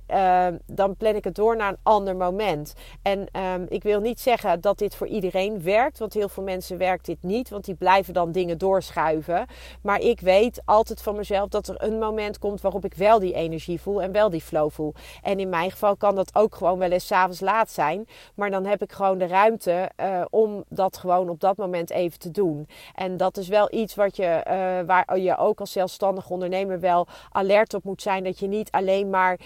Dan 0.65 0.95
plan 0.97 1.15
ik 1.15 1.23
het 1.23 1.35
door 1.35 1.55
naar 1.55 1.69
een 1.69 1.77
ander 1.83 2.15
moment. 2.15 2.73
En 3.01 3.19
um, 3.19 3.65
ik 3.69 3.83
wil 3.83 3.99
niet 3.99 4.19
zeggen 4.19 4.61
dat 4.61 4.77
dit 4.77 4.95
voor 4.95 5.07
iedereen 5.07 5.63
werkt. 5.63 5.99
Want 5.99 6.13
veel 6.29 6.43
mensen 6.43 6.77
werkt 6.77 7.05
dit 7.05 7.23
niet. 7.23 7.49
Want 7.49 7.65
die 7.65 7.75
blijven 7.75 8.13
dan 8.13 8.31
dingen 8.31 8.57
doorschuiven. 8.57 9.45
Maar 9.81 9.99
ik 9.99 10.19
weet 10.19 10.61
altijd 10.65 11.01
van 11.01 11.15
mezelf 11.15 11.49
dat 11.49 11.67
er 11.67 11.83
een 11.83 11.99
moment 11.99 12.39
komt 12.39 12.61
waarop 12.61 12.85
ik 12.85 12.93
wel 12.93 13.19
die 13.19 13.33
energie 13.33 13.81
voel 13.81 14.01
en 14.01 14.11
wel 14.11 14.29
die 14.29 14.41
flow 14.41 14.71
voel. 14.71 14.93
En 15.21 15.39
in 15.39 15.49
mijn 15.49 15.71
geval 15.71 15.95
kan 15.95 16.15
dat 16.15 16.35
ook 16.35 16.55
gewoon 16.55 16.77
wel 16.77 16.91
eens 16.91 17.07
s'avonds 17.07 17.39
laat 17.39 17.71
zijn. 17.71 18.07
Maar 18.35 18.51
dan 18.51 18.65
heb 18.65 18.81
ik 18.81 18.91
gewoon 18.91 19.17
de 19.17 19.27
ruimte 19.27 19.89
uh, 19.99 20.21
om 20.29 20.63
dat 20.69 20.97
gewoon 20.97 21.29
op 21.29 21.39
dat 21.39 21.57
moment 21.57 21.89
even 21.89 22.19
te 22.19 22.31
doen. 22.31 22.67
En 22.95 23.17
dat 23.17 23.37
is 23.37 23.47
wel 23.47 23.73
iets 23.73 23.95
wat 23.95 24.15
je, 24.15 24.43
uh, 24.47 24.87
waar 24.87 25.17
je 25.19 25.37
ook 25.37 25.59
als 25.59 25.71
zelfstandig 25.71 26.29
ondernemer 26.29 26.79
wel 26.79 27.07
alert 27.31 27.73
op 27.73 27.83
moet 27.83 28.01
zijn. 28.01 28.23
Dat 28.23 28.39
je 28.39 28.47
niet 28.47 28.71
alleen 28.71 29.09
maar, 29.09 29.39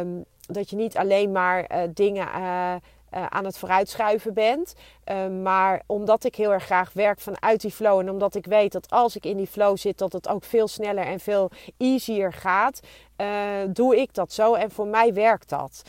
um, 0.00 0.24
dat 0.40 0.70
je 0.70 0.76
niet 0.76 0.96
alleen 0.96 1.32
maar 1.32 1.70
uh, 1.72 1.82
dingen. 1.94 2.28
Uh, 3.14 3.26
aan 3.26 3.44
het 3.44 3.58
vooruitschuiven 3.58 4.34
bent. 4.34 4.74
Uh, 5.04 5.26
maar 5.42 5.82
omdat 5.86 6.24
ik 6.24 6.34
heel 6.34 6.52
erg 6.52 6.64
graag 6.64 6.92
werk 6.92 7.20
vanuit 7.20 7.60
die 7.60 7.70
flow. 7.70 7.98
En 7.98 8.10
omdat 8.10 8.34
ik 8.34 8.46
weet 8.46 8.72
dat 8.72 8.90
als 8.90 9.16
ik 9.16 9.24
in 9.24 9.36
die 9.36 9.46
flow 9.46 9.76
zit, 9.76 9.98
dat 9.98 10.12
het 10.12 10.28
ook 10.28 10.44
veel 10.44 10.68
sneller 10.68 11.04
en 11.04 11.20
veel 11.20 11.50
easier 11.76 12.32
gaat. 12.32 12.80
Uh, 13.16 13.26
doe 13.68 13.96
ik 13.96 14.14
dat 14.14 14.32
zo. 14.32 14.54
En 14.54 14.70
voor 14.70 14.86
mij 14.86 15.14
werkt 15.14 15.48
dat. 15.48 15.82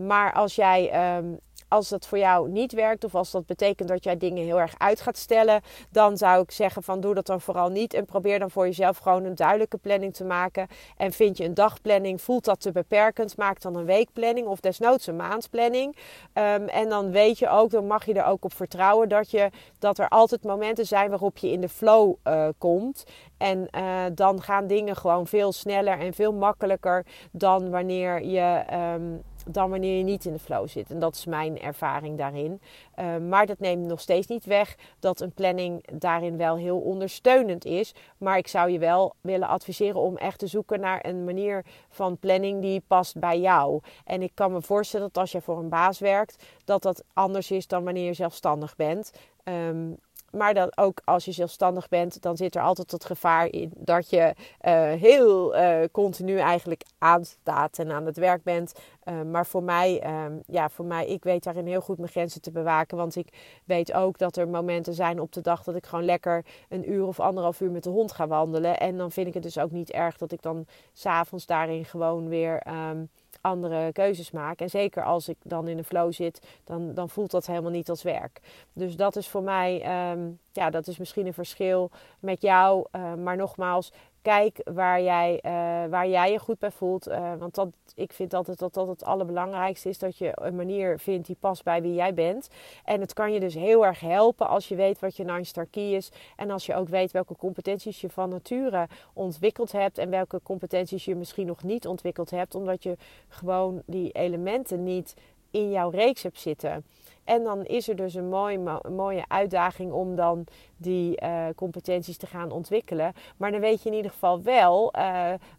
maar 0.00 0.32
als 0.32 0.54
jij 0.54 1.16
um, 1.16 1.38
als 1.68 1.88
dat 1.88 2.06
voor 2.06 2.18
jou 2.18 2.48
niet 2.48 2.72
werkt 2.72 3.04
of 3.04 3.14
als 3.14 3.30
dat 3.30 3.46
betekent 3.46 3.88
dat 3.88 4.04
jij 4.04 4.16
dingen 4.16 4.44
heel 4.44 4.60
erg 4.60 4.74
uit 4.78 5.00
gaat 5.00 5.16
stellen, 5.16 5.60
dan 5.90 6.16
zou 6.16 6.42
ik 6.42 6.50
zeggen 6.50 6.82
van 6.82 7.00
doe 7.00 7.14
dat 7.14 7.26
dan 7.26 7.40
vooral 7.40 7.68
niet 7.68 7.94
en 7.94 8.04
probeer 8.04 8.38
dan 8.38 8.50
voor 8.50 8.66
jezelf 8.66 8.98
gewoon 8.98 9.24
een 9.24 9.34
duidelijke 9.34 9.76
planning 9.76 10.14
te 10.14 10.24
maken. 10.24 10.66
En 10.96 11.12
vind 11.12 11.36
je 11.36 11.44
een 11.44 11.54
dagplanning, 11.54 12.22
voelt 12.22 12.44
dat 12.44 12.60
te 12.60 12.72
beperkend, 12.72 13.36
maak 13.36 13.60
dan 13.60 13.76
een 13.76 13.84
weekplanning 13.84 14.46
of 14.46 14.60
desnoods 14.60 15.06
een 15.06 15.16
maandplanning. 15.16 15.96
Um, 16.34 16.68
en 16.68 16.88
dan 16.88 17.10
weet 17.10 17.38
je 17.38 17.48
ook, 17.48 17.70
dan 17.70 17.86
mag 17.86 18.06
je 18.06 18.14
er 18.14 18.24
ook 18.24 18.44
op 18.44 18.52
vertrouwen 18.52 19.08
dat, 19.08 19.30
je, 19.30 19.50
dat 19.78 19.98
er 19.98 20.08
altijd 20.08 20.44
momenten 20.44 20.86
zijn 20.86 21.10
waarop 21.10 21.38
je 21.38 21.50
in 21.50 21.60
de 21.60 21.68
flow 21.68 22.14
uh, 22.24 22.48
komt. 22.58 23.04
En 23.38 23.68
uh, 23.76 24.04
dan 24.14 24.42
gaan 24.42 24.66
dingen 24.66 24.96
gewoon 24.96 25.26
veel 25.26 25.52
sneller 25.52 25.98
en 25.98 26.14
veel 26.14 26.32
makkelijker 26.32 27.06
dan 27.30 27.70
wanneer 27.70 28.24
je. 28.24 28.64
Um, 28.94 29.22
dan 29.48 29.70
wanneer 29.70 29.98
je 29.98 30.04
niet 30.04 30.24
in 30.24 30.32
de 30.32 30.38
flow 30.38 30.68
zit. 30.68 30.90
En 30.90 30.98
dat 30.98 31.14
is 31.14 31.26
mijn 31.26 31.60
ervaring 31.60 32.18
daarin. 32.18 32.60
Uh, 32.98 33.16
maar 33.16 33.46
dat 33.46 33.58
neemt 33.58 33.86
nog 33.86 34.00
steeds 34.00 34.26
niet 34.26 34.44
weg 34.44 34.76
dat 35.00 35.20
een 35.20 35.32
planning 35.32 35.84
daarin 35.92 36.36
wel 36.36 36.56
heel 36.56 36.78
ondersteunend 36.78 37.64
is. 37.64 37.94
Maar 38.18 38.38
ik 38.38 38.48
zou 38.48 38.70
je 38.70 38.78
wel 38.78 39.14
willen 39.20 39.48
adviseren 39.48 40.00
om 40.00 40.16
echt 40.16 40.38
te 40.38 40.46
zoeken 40.46 40.80
naar 40.80 41.04
een 41.04 41.24
manier 41.24 41.64
van 41.88 42.18
planning 42.18 42.62
die 42.62 42.82
past 42.86 43.18
bij 43.18 43.40
jou. 43.40 43.80
En 44.04 44.22
ik 44.22 44.30
kan 44.34 44.52
me 44.52 44.62
voorstellen 44.62 45.06
dat 45.06 45.18
als 45.22 45.32
je 45.32 45.40
voor 45.40 45.58
een 45.58 45.68
baas 45.68 45.98
werkt, 45.98 46.44
dat 46.64 46.82
dat 46.82 47.04
anders 47.12 47.50
is 47.50 47.66
dan 47.66 47.84
wanneer 47.84 48.04
je 48.04 48.12
zelfstandig 48.12 48.76
bent. 48.76 49.12
Um, 49.44 49.98
maar 50.36 50.54
dat 50.54 50.78
ook 50.78 51.00
als 51.04 51.24
je 51.24 51.32
zelfstandig 51.32 51.88
bent, 51.88 52.22
dan 52.22 52.36
zit 52.36 52.54
er 52.54 52.62
altijd 52.62 52.90
het 52.90 53.04
gevaar 53.04 53.46
in 53.46 53.72
dat 53.74 54.10
je 54.10 54.34
uh, 54.62 54.92
heel 54.92 55.56
uh, 55.56 55.78
continu 55.92 56.38
eigenlijk 56.38 56.82
aanstaat 56.98 57.78
en 57.78 57.90
aan 57.90 58.06
het 58.06 58.16
werk 58.16 58.42
bent. 58.42 58.72
Uh, 59.04 59.22
maar 59.22 59.46
voor 59.46 59.62
mij, 59.62 60.24
um, 60.24 60.42
ja, 60.46 60.68
voor 60.68 60.84
mij, 60.84 61.06
ik 61.06 61.24
weet 61.24 61.44
daarin 61.44 61.66
heel 61.66 61.80
goed 61.80 61.98
mijn 61.98 62.10
grenzen 62.10 62.40
te 62.40 62.50
bewaken. 62.50 62.96
Want 62.96 63.16
ik 63.16 63.60
weet 63.64 63.92
ook 63.92 64.18
dat 64.18 64.36
er 64.36 64.48
momenten 64.48 64.94
zijn 64.94 65.20
op 65.20 65.32
de 65.32 65.40
dag 65.40 65.62
dat 65.62 65.74
ik 65.74 65.86
gewoon 65.86 66.04
lekker 66.04 66.44
een 66.68 66.92
uur 66.92 67.06
of 67.06 67.20
anderhalf 67.20 67.60
uur 67.60 67.70
met 67.70 67.84
de 67.84 67.90
hond 67.90 68.12
ga 68.12 68.26
wandelen. 68.26 68.78
En 68.78 68.96
dan 68.96 69.12
vind 69.12 69.26
ik 69.26 69.34
het 69.34 69.42
dus 69.42 69.58
ook 69.58 69.70
niet 69.70 69.90
erg 69.90 70.16
dat 70.16 70.32
ik 70.32 70.42
dan 70.42 70.66
s'avonds 70.92 71.46
daarin 71.46 71.84
gewoon 71.84 72.28
weer. 72.28 72.66
Um, 72.90 73.10
andere 73.46 73.92
keuzes 73.92 74.30
maak. 74.30 74.60
En 74.60 74.70
zeker 74.70 75.04
als 75.04 75.28
ik 75.28 75.36
dan 75.42 75.68
in 75.68 75.76
de 75.76 75.84
flow 75.84 76.12
zit, 76.12 76.46
dan, 76.64 76.94
dan 76.94 77.08
voelt 77.10 77.30
dat 77.30 77.46
helemaal 77.46 77.70
niet 77.70 77.90
als 77.90 78.02
werk. 78.02 78.40
Dus 78.72 78.96
dat 78.96 79.16
is 79.16 79.28
voor 79.28 79.42
mij, 79.42 79.74
um, 80.12 80.38
ja, 80.52 80.70
dat 80.70 80.86
is 80.86 80.98
misschien 80.98 81.26
een 81.26 81.34
verschil 81.34 81.90
met 82.20 82.42
jou. 82.42 82.86
Uh, 82.92 83.14
maar 83.14 83.36
nogmaals, 83.36 83.92
kijk 84.26 84.60
waar 84.64 85.02
jij, 85.02 85.40
uh, 85.44 85.50
waar 85.90 86.08
jij 86.08 86.32
je 86.32 86.38
goed 86.38 86.58
bij 86.58 86.70
voelt. 86.70 87.08
Uh, 87.08 87.32
want 87.38 87.54
dat, 87.54 87.68
ik 87.94 88.12
vind 88.12 88.34
altijd 88.34 88.58
dat 88.58 88.74
dat 88.74 88.88
het 88.88 89.04
allerbelangrijkste 89.04 89.88
is. 89.88 89.98
Dat 89.98 90.18
je 90.18 90.32
een 90.34 90.56
manier 90.56 90.98
vindt 90.98 91.26
die 91.26 91.36
past 91.40 91.64
bij 91.64 91.82
wie 91.82 91.94
jij 91.94 92.14
bent. 92.14 92.48
En 92.84 93.00
het 93.00 93.12
kan 93.12 93.32
je 93.32 93.40
dus 93.40 93.54
heel 93.54 93.86
erg 93.86 94.00
helpen 94.00 94.48
als 94.48 94.68
je 94.68 94.74
weet 94.74 94.98
wat 94.98 95.16
je 95.16 95.24
nine 95.24 95.44
star 95.44 95.66
key 95.66 95.92
is. 95.92 96.10
En 96.36 96.50
als 96.50 96.66
je 96.66 96.74
ook 96.74 96.88
weet 96.88 97.10
welke 97.10 97.36
competenties 97.36 98.00
je 98.00 98.10
van 98.10 98.28
nature 98.28 98.88
ontwikkeld 99.12 99.72
hebt. 99.72 99.98
En 99.98 100.10
welke 100.10 100.40
competenties 100.42 101.04
je 101.04 101.14
misschien 101.14 101.46
nog 101.46 101.62
niet 101.62 101.86
ontwikkeld 101.86 102.30
hebt. 102.30 102.54
Omdat 102.54 102.82
je 102.82 102.96
gewoon 103.28 103.82
die 103.84 104.12
elementen 104.12 104.82
niet 104.82 105.14
in 105.50 105.70
jouw 105.70 105.90
reeks 105.90 106.22
hebt 106.22 106.40
zitten. 106.40 106.84
En 107.26 107.44
dan 107.44 107.64
is 107.64 107.88
er 107.88 107.96
dus 107.96 108.14
een, 108.14 108.28
mooi, 108.28 108.58
mooie 108.88 109.24
uitdaging 109.28 109.92
om 109.92 110.16
dan 110.16 110.44
die 110.76 111.22
uh, 111.22 111.46
competenties 111.56 112.16
te 112.16 112.26
gaan 112.26 112.50
ontwikkelen. 112.50 113.12
Maar 113.36 113.50
dan 113.50 113.60
weet 113.60 113.82
je 113.82 113.88
in 113.88 113.94
ieder 113.96 114.10
geval 114.10 114.42
wel 114.42 114.92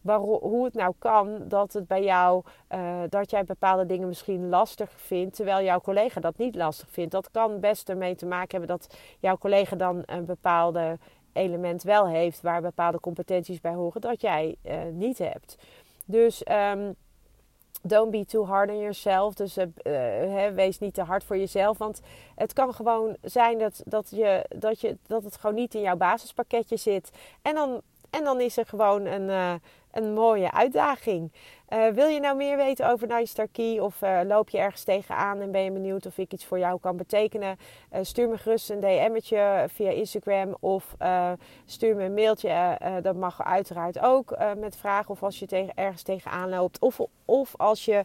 waarom, 0.02 0.40
hoe 0.42 0.66
het 0.66 0.74
nou 0.74 0.94
kan 1.00 1.48
dat 1.48 1.74
het 1.74 1.88
bij 1.88 2.04
jou, 2.04 2.44
uh, 2.76 3.02
dat 3.10 3.30
jij 3.30 3.44
bepaalde 3.44 3.86
dingen 3.86 4.08
misschien 4.08 4.50
lastig 4.50 4.92
vindt, 4.96 5.36
terwijl 5.36 5.64
jouw 5.64 5.80
collega 5.80 6.20
dat 6.20 6.38
niet 6.38 6.56
lastig 6.56 6.90
vindt. 6.92 7.12
Dat 7.12 7.32
kan 7.32 7.60
best 7.60 7.90
ermee 7.90 8.16
te 8.16 8.26
maken 8.26 8.60
hebben 8.60 8.78
dat 8.78 8.96
jouw 9.20 9.38
collega 9.38 9.76
dan 9.76 10.04
een 10.06 10.26
bepaalde 10.26 10.98
element 11.34 11.84
wel 11.84 12.08
heeft 12.08 12.42
waar 12.42 12.62
bepaalde 12.62 13.00
competenties 13.00 13.62
bij 13.62 13.74
horen 13.74 14.02
dat 14.02 14.22
jij 14.22 14.56
niet 14.92 15.18
hebt. 15.18 15.58
Dus 16.06 16.44
um, 16.76 16.96
Don't 17.88 18.12
be 18.12 18.26
too 18.26 18.46
hard 18.46 18.70
on 18.70 18.80
yourself. 18.80 19.34
Dus 19.34 19.58
uh, 19.58 19.66
uh, 19.84 20.54
wees 20.54 20.80
niet 20.80 20.94
te 20.94 21.02
hard 21.02 21.24
voor 21.24 21.38
jezelf. 21.38 21.78
Want 21.78 22.02
het 22.36 22.54
kan 22.54 22.74
gewoon 22.74 23.16
zijn 23.22 23.58
dat, 23.58 23.82
dat, 23.86 24.10
je, 24.10 24.46
dat, 24.56 24.82
je, 24.82 24.98
dat 25.08 25.24
het 25.24 25.38
gewoon 25.38 25.56
niet 25.56 25.76
in 25.76 25.82
jouw 25.82 25.96
basispakketje 25.96 26.78
zit. 26.78 27.12
En 27.42 27.56
dan 27.56 27.82
En 28.10 28.24
dan 28.24 28.42
is 28.42 28.58
er 28.58 28.66
gewoon 28.66 29.06
een, 29.06 29.30
uh, 29.30 29.54
een 29.98 30.14
mooie 30.14 30.52
uitdaging. 30.52 31.32
Uh, 31.70 31.88
wil 31.88 32.08
je 32.08 32.20
nou 32.20 32.38
meer 32.38 32.58
weten 32.58 32.90
over 32.90 33.08
Nice 33.08 33.26
Star 33.26 33.48
Key 33.48 33.80
of 33.80 34.02
uh, 34.02 34.20
loop 34.24 34.50
je 34.50 34.58
ergens 34.58 34.84
tegenaan 34.84 35.42
en 35.42 35.52
ben 35.52 35.64
je 35.64 35.72
benieuwd 35.72 36.06
of 36.06 36.18
ik 36.18 36.34
iets 36.34 36.46
voor 36.46 36.60
jou 36.60 36.80
kan 36.80 36.98
betekenen? 36.98 37.58
Uh, 37.94 38.00
stuur 38.02 38.30
me 38.30 38.38
gerust 38.38 38.70
een 38.70 38.80
DM'tje 38.80 39.66
via 39.68 39.90
Instagram 39.90 40.56
of 40.60 40.96
stuur 41.66 41.96
me 41.96 42.04
een 42.04 42.14
mailtje. 42.14 42.78
dat 43.02 43.16
mag 43.16 43.44
uiteraard 43.44 44.00
ook 44.00 44.38
met 44.58 44.78
vragen 44.78 45.10
of 45.10 45.24
als 45.24 45.40
je 45.40 45.46
tegen, 45.46 45.74
ergens 45.76 46.04
tegenaan 46.04 46.50
loopt. 46.50 46.80
Of, 46.80 47.00
of 47.26 47.54
als 47.58 47.86
je 47.86 48.04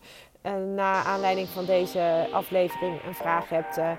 na 0.75 1.03
aanleiding 1.03 1.49
van 1.49 1.65
deze 1.65 2.29
aflevering 2.33 3.05
een 3.05 3.15
vraag 3.15 3.49
hebt. 3.49 3.79
Uh, 3.79 3.91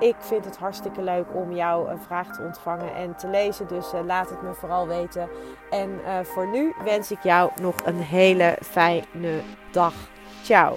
ik 0.00 0.14
vind 0.18 0.44
het 0.44 0.56
hartstikke 0.56 1.02
leuk 1.02 1.26
om 1.34 1.52
jou 1.54 1.90
een 1.90 2.00
vraag 2.00 2.36
te 2.36 2.42
ontvangen 2.42 2.94
en 2.94 3.16
te 3.16 3.28
lezen. 3.28 3.68
Dus 3.68 3.92
uh, 3.94 4.00
laat 4.04 4.30
het 4.30 4.42
me 4.42 4.54
vooral 4.54 4.86
weten. 4.86 5.28
En 5.70 6.00
voor 6.22 6.48
nu 6.48 6.74
wens 6.84 7.10
ik 7.10 7.22
jou 7.22 7.50
nog 7.60 7.74
een 7.84 8.00
hele 8.00 8.58
fijne 8.62 9.40
dag. 9.70 9.94
Ciao. 10.42 10.76